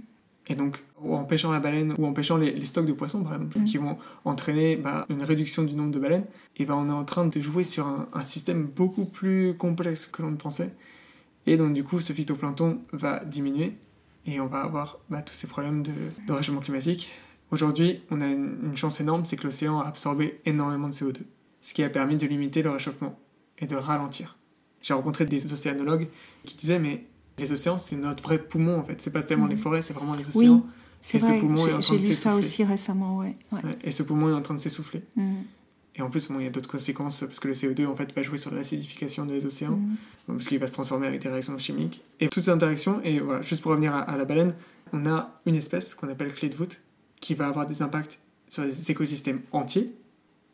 [0.47, 3.33] Et donc, en pêchant la baleine ou en pêchant les, les stocks de poissons, par
[3.33, 3.65] exemple, Mhm.
[3.65, 6.25] qui vont entraîner bah, une réduction du nombre de baleines,
[6.57, 10.05] et ben on est en train de jouer sur un, un système beaucoup plus complexe
[10.07, 10.71] que l'on ne pensait.
[11.47, 13.73] Et donc, du coup, ce phytoplancton va diminuer
[14.27, 15.91] et on va avoir bah, tous ces problèmes de,
[16.27, 17.09] de réchauffement climatique.
[17.51, 21.17] Aujourd'hui, on a une, une chance énorme, c'est que l'océan a absorbé énormément de CO2,
[21.65, 23.17] ce qui a permis de limiter le réchauffement
[23.57, 24.37] et de ralentir.
[24.83, 26.07] J'ai rencontré des océanologues
[26.45, 27.07] qui disaient, mais
[27.39, 29.01] les océans, c'est notre vrai poumon en fait.
[29.01, 30.65] C'est pas tellement les forêts, c'est vraiment les Oui, océans.
[31.01, 33.35] c'est Et ce vrai, poumon est en j'ai, lu ça aussi récemment, ouais.
[33.83, 35.01] et ce poumon est en train de s'essouffler.
[35.15, 35.37] Mhm.
[35.95, 38.13] Et en plus, bon, il y a d'autres conséquences parce que le CO2 en fait
[38.13, 39.95] va jouer sur l'acidification des océans, Mhm.
[40.27, 41.99] parce qu'il va se transformer avec des réactions chimiques.
[42.19, 44.53] Et toutes ces interactions, et voilà, juste pour revenir à, à la baleine,
[44.93, 46.79] on a une espèce qu'on appelle clé de voûte
[47.21, 49.95] qui va avoir des impacts sur les écosystèmes entiers,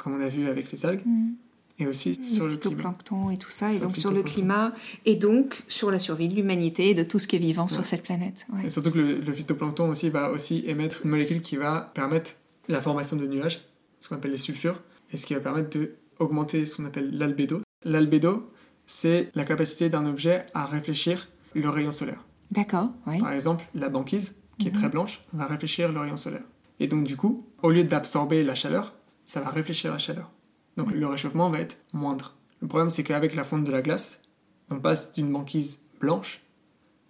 [0.01, 1.33] comme on a vu avec les algues, Mhm.
[1.79, 2.75] et aussi sur le climat.
[2.77, 4.71] phytoplancton et tout ça, et Sur donc sur le climat,
[5.05, 7.85] et donc sur la survie de l'humanité et de tout ce qui est vivant sur
[7.85, 8.45] cette planète.
[8.53, 8.65] ouais.
[8.65, 12.31] Et surtout que le, le phytoplancton aussi va aussi émettre une molécule qui va permettre
[12.67, 13.61] la formation de nuages,
[13.99, 14.79] ce qu'on appelle les sulfures,
[15.11, 17.61] et ce qui va permettre de augmenter ce qu'on appelle l'albédo.
[17.83, 18.51] L'albédo,
[18.85, 22.23] c'est la capacité d'un objet à réfléchir le rayon solaire.
[22.51, 23.19] D'accord, oui.
[23.19, 24.77] Par exemple, la banquise, qui est Mhm.
[24.77, 26.43] très blanche, va réfléchir le rayon solaire.
[26.79, 28.93] Et donc du coup, au lieu d'absorber la chaleur,
[29.25, 30.29] ça va réfléchir la chaleur.
[30.77, 32.35] Donc le réchauffement va être moindre.
[32.61, 34.21] Le problème, c'est qu'avec la fonte de la glace,
[34.69, 36.41] on passe d'une banquise blanche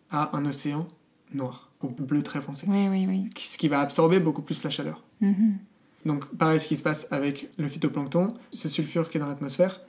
[0.10, 0.88] à un océan
[1.34, 3.30] noir, au bleu très foncé Oui, oui, oui.
[3.38, 5.04] ce qui va absorber beaucoup plus la chaleur.
[5.22, 5.58] Mhm.
[6.06, 9.80] Donc pareil, ce qui se passe avec le phytoplancton, ce sulfure qui est dans l'atmosphère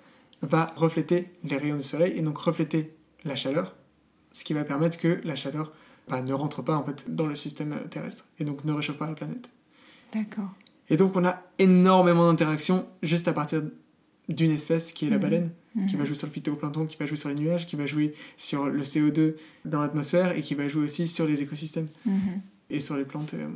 [0.43, 2.91] va refléter les rayons du soleil et donc refléter
[3.25, 3.75] la chaleur,
[4.31, 5.73] ce qui va permettre que la chaleur
[6.09, 9.07] bah, ne rentre pas en fait dans le système terrestre et donc ne réchauffe pas
[9.07, 9.49] la planète.
[10.13, 10.51] D'accord.
[10.93, 13.63] Et donc on a énormément d'interactions juste à partir
[14.29, 15.23] d'une espèce qui est la Mhm.
[15.23, 15.51] baleine,
[15.89, 16.01] qui Mhm.
[16.01, 18.67] va jouer sur le phytoplancton, qui va jouer sur les nuages, qui va jouer sur
[18.69, 22.41] le CO2 dans l'atmosphère et qui va jouer aussi sur les écosystèmes Mhm.
[22.71, 23.33] et sur les plantes.
[23.35, 23.49] euh.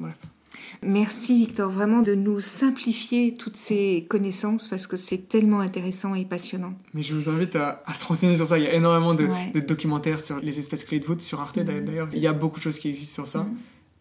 [0.82, 6.24] Merci Victor, vraiment de nous simplifier toutes ces connaissances parce que c'est tellement intéressant et
[6.24, 6.72] passionnant.
[6.94, 8.58] Mais je vous invite à, à se renseigner sur ça.
[8.58, 9.50] Il y a énormément de, Ouais.
[9.54, 11.84] de documentaires sur les espèces clés de voûte sur Arte Mhm.
[11.84, 12.08] d'ailleurs.
[12.14, 13.44] Il y a beaucoup de choses qui existent sur ça.
[13.44, 13.56] Mhm.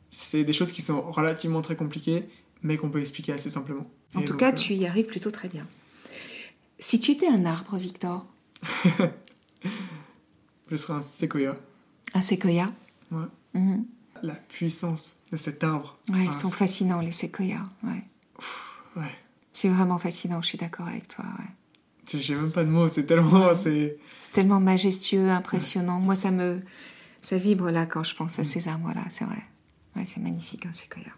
[0.10, 2.24] C'est des choses qui sont relativement très compliquées,
[2.66, 3.86] mais qu'on peut expliquer assez simplement.
[4.16, 5.66] En Et tout donc, cas, euh, tu y arrives plutôt très bien.
[6.80, 8.26] Si tu étais un arbre, Victor,
[10.70, 11.56] Je serais un séquoia.
[12.14, 12.68] un séquoia,
[13.12, 13.26] Ouais.
[13.54, 13.86] Mhm.
[14.24, 16.00] La puissance de cet arbre.
[16.10, 17.62] Ouais, ils Enfin, sont fascinants, les séquoias.
[17.84, 18.04] Ouais.
[18.40, 19.16] c'est- ouais.
[19.54, 21.24] C'est vraiment fascinant, je suis d'accord avec toi.
[21.40, 22.20] ouais.
[22.20, 23.48] J'ai même pas de mots, c'est tellement.
[23.48, 23.56] Ouais.
[23.56, 26.00] c'est C'est tellement majestueux, impressionnant.
[26.00, 26.62] Moi, ça me,
[27.22, 28.46] ça vibre là quand je pense à Mm.
[28.46, 29.44] ces arbres-là, c'est vrai.
[29.96, 31.12] Ouais, c'est magnifique un séquoia.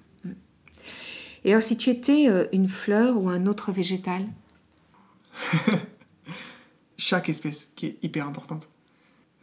[1.43, 1.47] Mm.
[1.47, 4.25] Et alors, si tu étais euh, une fleur ou un autre végétal,
[6.97, 8.67] chaque espèce qui est hyper importante.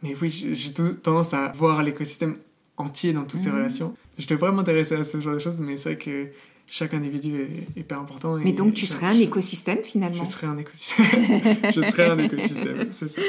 [0.03, 2.37] Mais oui, j'ai tendance à voir l'écosystème
[2.77, 3.55] entier dans toutes ces Mhm.
[3.55, 3.95] relations.
[4.17, 6.27] Je devrais m'intéresser à ce genre de choses, mais c'est vrai que
[6.69, 8.35] chaque individu est hyper important.
[8.37, 10.23] mais donc tu serais un écosystème finalement?
[10.23, 11.05] Je serais un écosystème.
[11.75, 13.21] je serais un écosystème, c'est ça.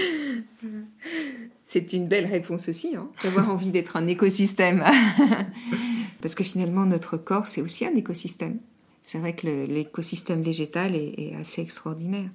[1.64, 4.82] C'est une belle réponse aussi, hein, d'avoir envie d'être un écosystème.
[6.20, 8.58] Parce que finalement, notre corps, c'est aussi un écosystème.
[9.02, 12.28] C'est vrai que l'écosystème végétal est, assez extraordinaire.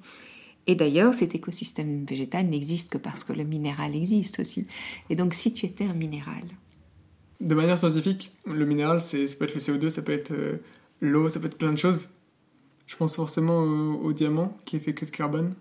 [0.68, 4.68] Et d'ailleurs, cet écosystème végétal n'existe que parce que le minéral existe aussi.
[5.10, 6.44] Et donc, si tu étais un minéral.
[7.42, 10.62] De manière scientifique, le minéral, ça peut être le CO2, ça peut être euh,
[11.02, 12.10] l'eau, ça peut être plein de choses.
[12.86, 15.56] Je pense forcément au, diamant, qui est fait que de carbone.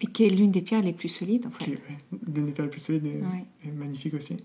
[0.00, 1.80] Et qui est l'une des pierres les plus solides, en fait.
[2.26, 3.06] l'une des pierres les plus solides
[3.64, 4.36] et, magnifique aussi.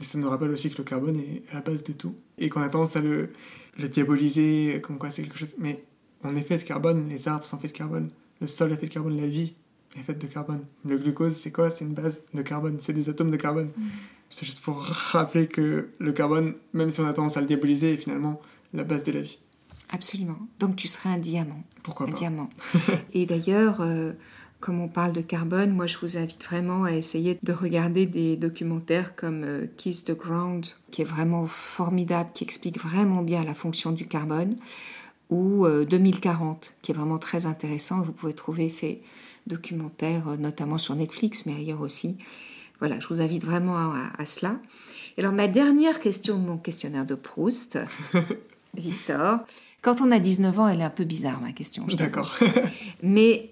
[0.00, 2.14] Ça nous rappelle aussi que le carbone est à la base de tout.
[2.38, 3.30] Et qu'on a tendance à le,
[3.78, 5.54] le diaboliser, comme quoi c'est quelque chose.
[5.58, 5.84] Mais
[6.24, 8.86] on est fait de carbone, les arbres sont faits de carbone, le sol est fait
[8.86, 9.54] de carbone, la vie
[9.96, 10.64] est faite de carbone.
[10.84, 11.70] Le glucose, c'est quoi?
[11.70, 13.70] C'est une base de carbone, c'est des atomes de carbone.
[13.76, 13.88] Mm.
[14.28, 17.94] C'est juste pour rappeler que le carbone, même si on a tendance à le diaboliser,
[17.94, 18.40] est finalement
[18.72, 19.38] la base de la vie.
[19.88, 20.38] Absolument.
[20.60, 21.64] Donc tu serais un diamant.
[21.82, 22.18] Pourquoi un pas?
[22.18, 22.48] diamant.
[23.12, 24.12] Et d'ailleurs, euh,
[24.60, 28.36] comme on parle de carbone, moi je vous invite vraiment à essayer de regarder des
[28.36, 33.54] documentaires comme euh, Kiss the Ground, qui est vraiment formidable, qui explique vraiment bien la
[33.54, 34.56] fonction du carbone,
[35.30, 38.02] ou 2040, euh, qui est vraiment très intéressant.
[38.02, 39.00] Vous pouvez trouver ces
[39.46, 42.16] documentaires notamment sur Netflix, mais ailleurs aussi.
[42.80, 44.56] Voilà, je vous invite vraiment à, cela.
[45.18, 47.78] alors ma dernière question de mon questionnaire de Proust,
[48.74, 49.40] Victor,
[49.82, 51.86] quand on a 19 ans, elle est un peu bizarre ma question.
[51.86, 52.36] D'accord.
[53.02, 53.49] Mais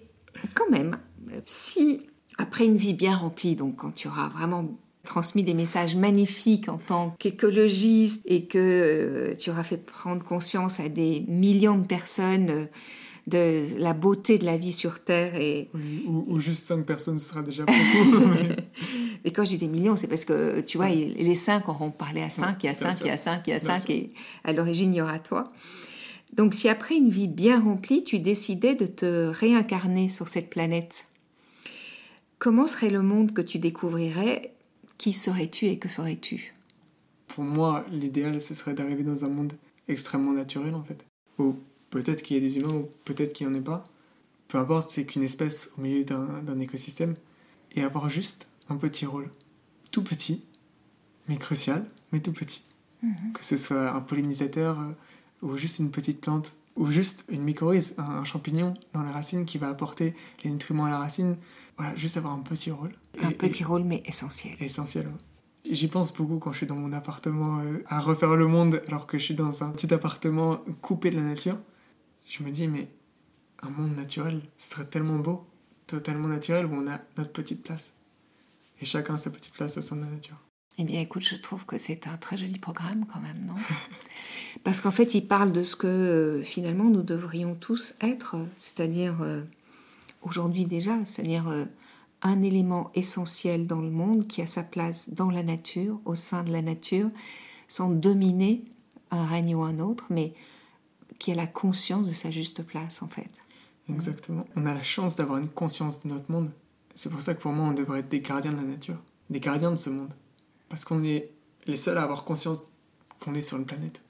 [0.55, 0.99] quand même,
[1.47, 2.01] si
[2.39, 4.69] après une vie bien remplie, donc quand tu auras vraiment
[5.05, 10.81] transmis des messages magnifiques en tant qu'écologiste et que euh, tu auras fait prendre conscience
[10.81, 12.65] à des millions de personnes euh,
[13.27, 15.35] de la beauté de la vie sur Terre.
[15.35, 15.69] Et...
[16.07, 18.23] ou, juste cinq personnes, ce sera déjà beaucoup.
[19.25, 22.31] Et quand j'ai des millions, c'est parce que, tu vois, les cinq auront parlé à
[22.31, 24.11] cinq, il y a cinq, y a cinq, il y a cinq, et
[24.45, 25.49] à l'origine, il y aura toi.
[26.35, 31.09] Donc si après une vie bien remplie, tu décidais de te réincarner sur cette planète,
[32.39, 34.53] comment serait le monde que tu découvrirais?
[34.99, 36.55] Qui serais-tu et que ferais-tu?
[37.29, 39.53] Pour moi, l'idéal, ce serait d'arriver dans un monde
[39.87, 41.05] extrêmement naturel, en fait.
[41.39, 41.57] Où
[41.91, 43.85] peut-être qu'il y a des humains, ou peut-être qu'il n'y en ait pas.
[44.49, 47.15] Peu importe, c'est qu'une espèce au milieu d'un écosystème.
[47.77, 49.31] Et avoir juste un petit rôle.
[49.93, 50.45] Tout petit,
[51.29, 52.63] mais crucial, mais tout petit.
[53.03, 53.33] Mhm.
[53.35, 54.93] Que ce soit un pollinisateur euh,
[55.43, 59.59] ou juste une petite plante, ou juste une mycorhize, un, champignon dans la racine qui
[59.59, 60.15] va apporter
[60.45, 61.37] les nutriments à la racine.
[61.77, 62.93] Voilà, juste avoir un petit rôle.
[63.23, 64.55] Un petit rôle, mais essentiel.
[64.61, 65.09] Essentiel,
[65.71, 69.07] J'y pense beaucoup quand je suis dans mon appartement euh, à refaire le monde alors
[69.07, 71.59] que je suis dans un petit appartement coupé de la nature.
[72.27, 72.89] Je me dis, mais
[73.63, 75.43] un monde naturel, ce serait tellement beau,
[75.87, 77.93] totalement naturel où on a notre petite place.
[78.81, 80.41] Et chacun a sa petite place au sein de la nature.
[80.81, 83.55] Eh bien, écoute, je trouve que c'est un très joli programme quand même, non?
[84.65, 89.17] Parce qu'en fait, il parle de ce que euh, finalement nous devrions tous être, c'est-à-dire
[89.21, 89.43] euh,
[90.23, 91.65] aujourd'hui déjà, c'est-à-dire euh,
[92.23, 96.45] un élément essentiel dans le monde qui a sa place dans la nature, au sein
[96.45, 97.09] de la nature,
[97.67, 98.63] sans dominer
[99.11, 100.33] un règne ou un autre, mais
[101.19, 103.31] qui a la conscience de sa juste place en fait.
[103.91, 104.47] Exactement.
[104.55, 106.51] On a la chance d'avoir une conscience de notre monde.
[106.95, 108.99] C'est pour ça que pour moi, on devrait être des gardiens de la nature,
[109.31, 110.13] des gardiens de ce monde.
[110.69, 111.31] Parce qu'on est
[111.67, 112.65] les seuls à avoir conscience
[113.21, 114.03] qu'on est sur une planète.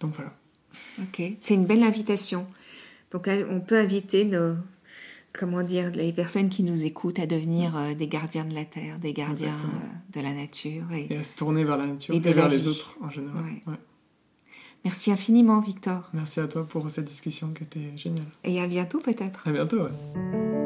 [0.00, 0.34] Donc voilà.
[1.00, 2.46] Ok, c'est une belle invitation.
[3.10, 4.56] Donc euh, on peut inviter nos,
[5.32, 8.98] comment dire, les personnes qui nous écoutent à devenir euh, des gardiens de la terre,
[8.98, 10.84] des gardiens euh, de la nature.
[10.92, 13.44] Et, à se tourner vers la nature et, vers les autres en général.
[14.84, 16.08] Merci infiniment, Victor.
[16.12, 18.26] Merci à toi pour cette discussion qui était géniale.
[18.44, 19.46] Et à bientôt, peut-être.
[19.46, 20.65] À bientôt, ouais.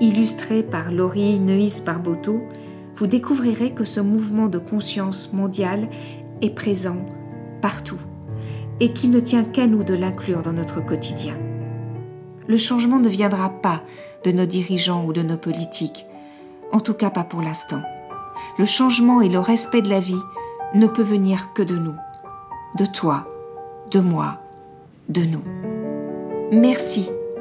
[0.00, 2.42] illustré par Laurie Neuis Barboteau,
[2.96, 5.88] vous découvrirez que ce mouvement de conscience mondiale
[6.42, 7.04] est présent
[7.60, 7.98] partout
[8.80, 11.34] et qu'il ne tient qu'à nous de l'inclure dans notre quotidien.
[12.46, 13.82] Le changement ne viendra pas
[14.24, 16.06] de nos dirigeants ou de nos politiques,
[16.72, 17.82] en tout cas pas pour l'instant.
[18.58, 20.14] Le changement et le respect de la vie
[20.74, 21.94] ne peut venir que de nous,
[22.78, 23.28] de toi,
[23.90, 24.40] de moi,
[25.08, 25.42] de nous.
[26.52, 27.08] Merci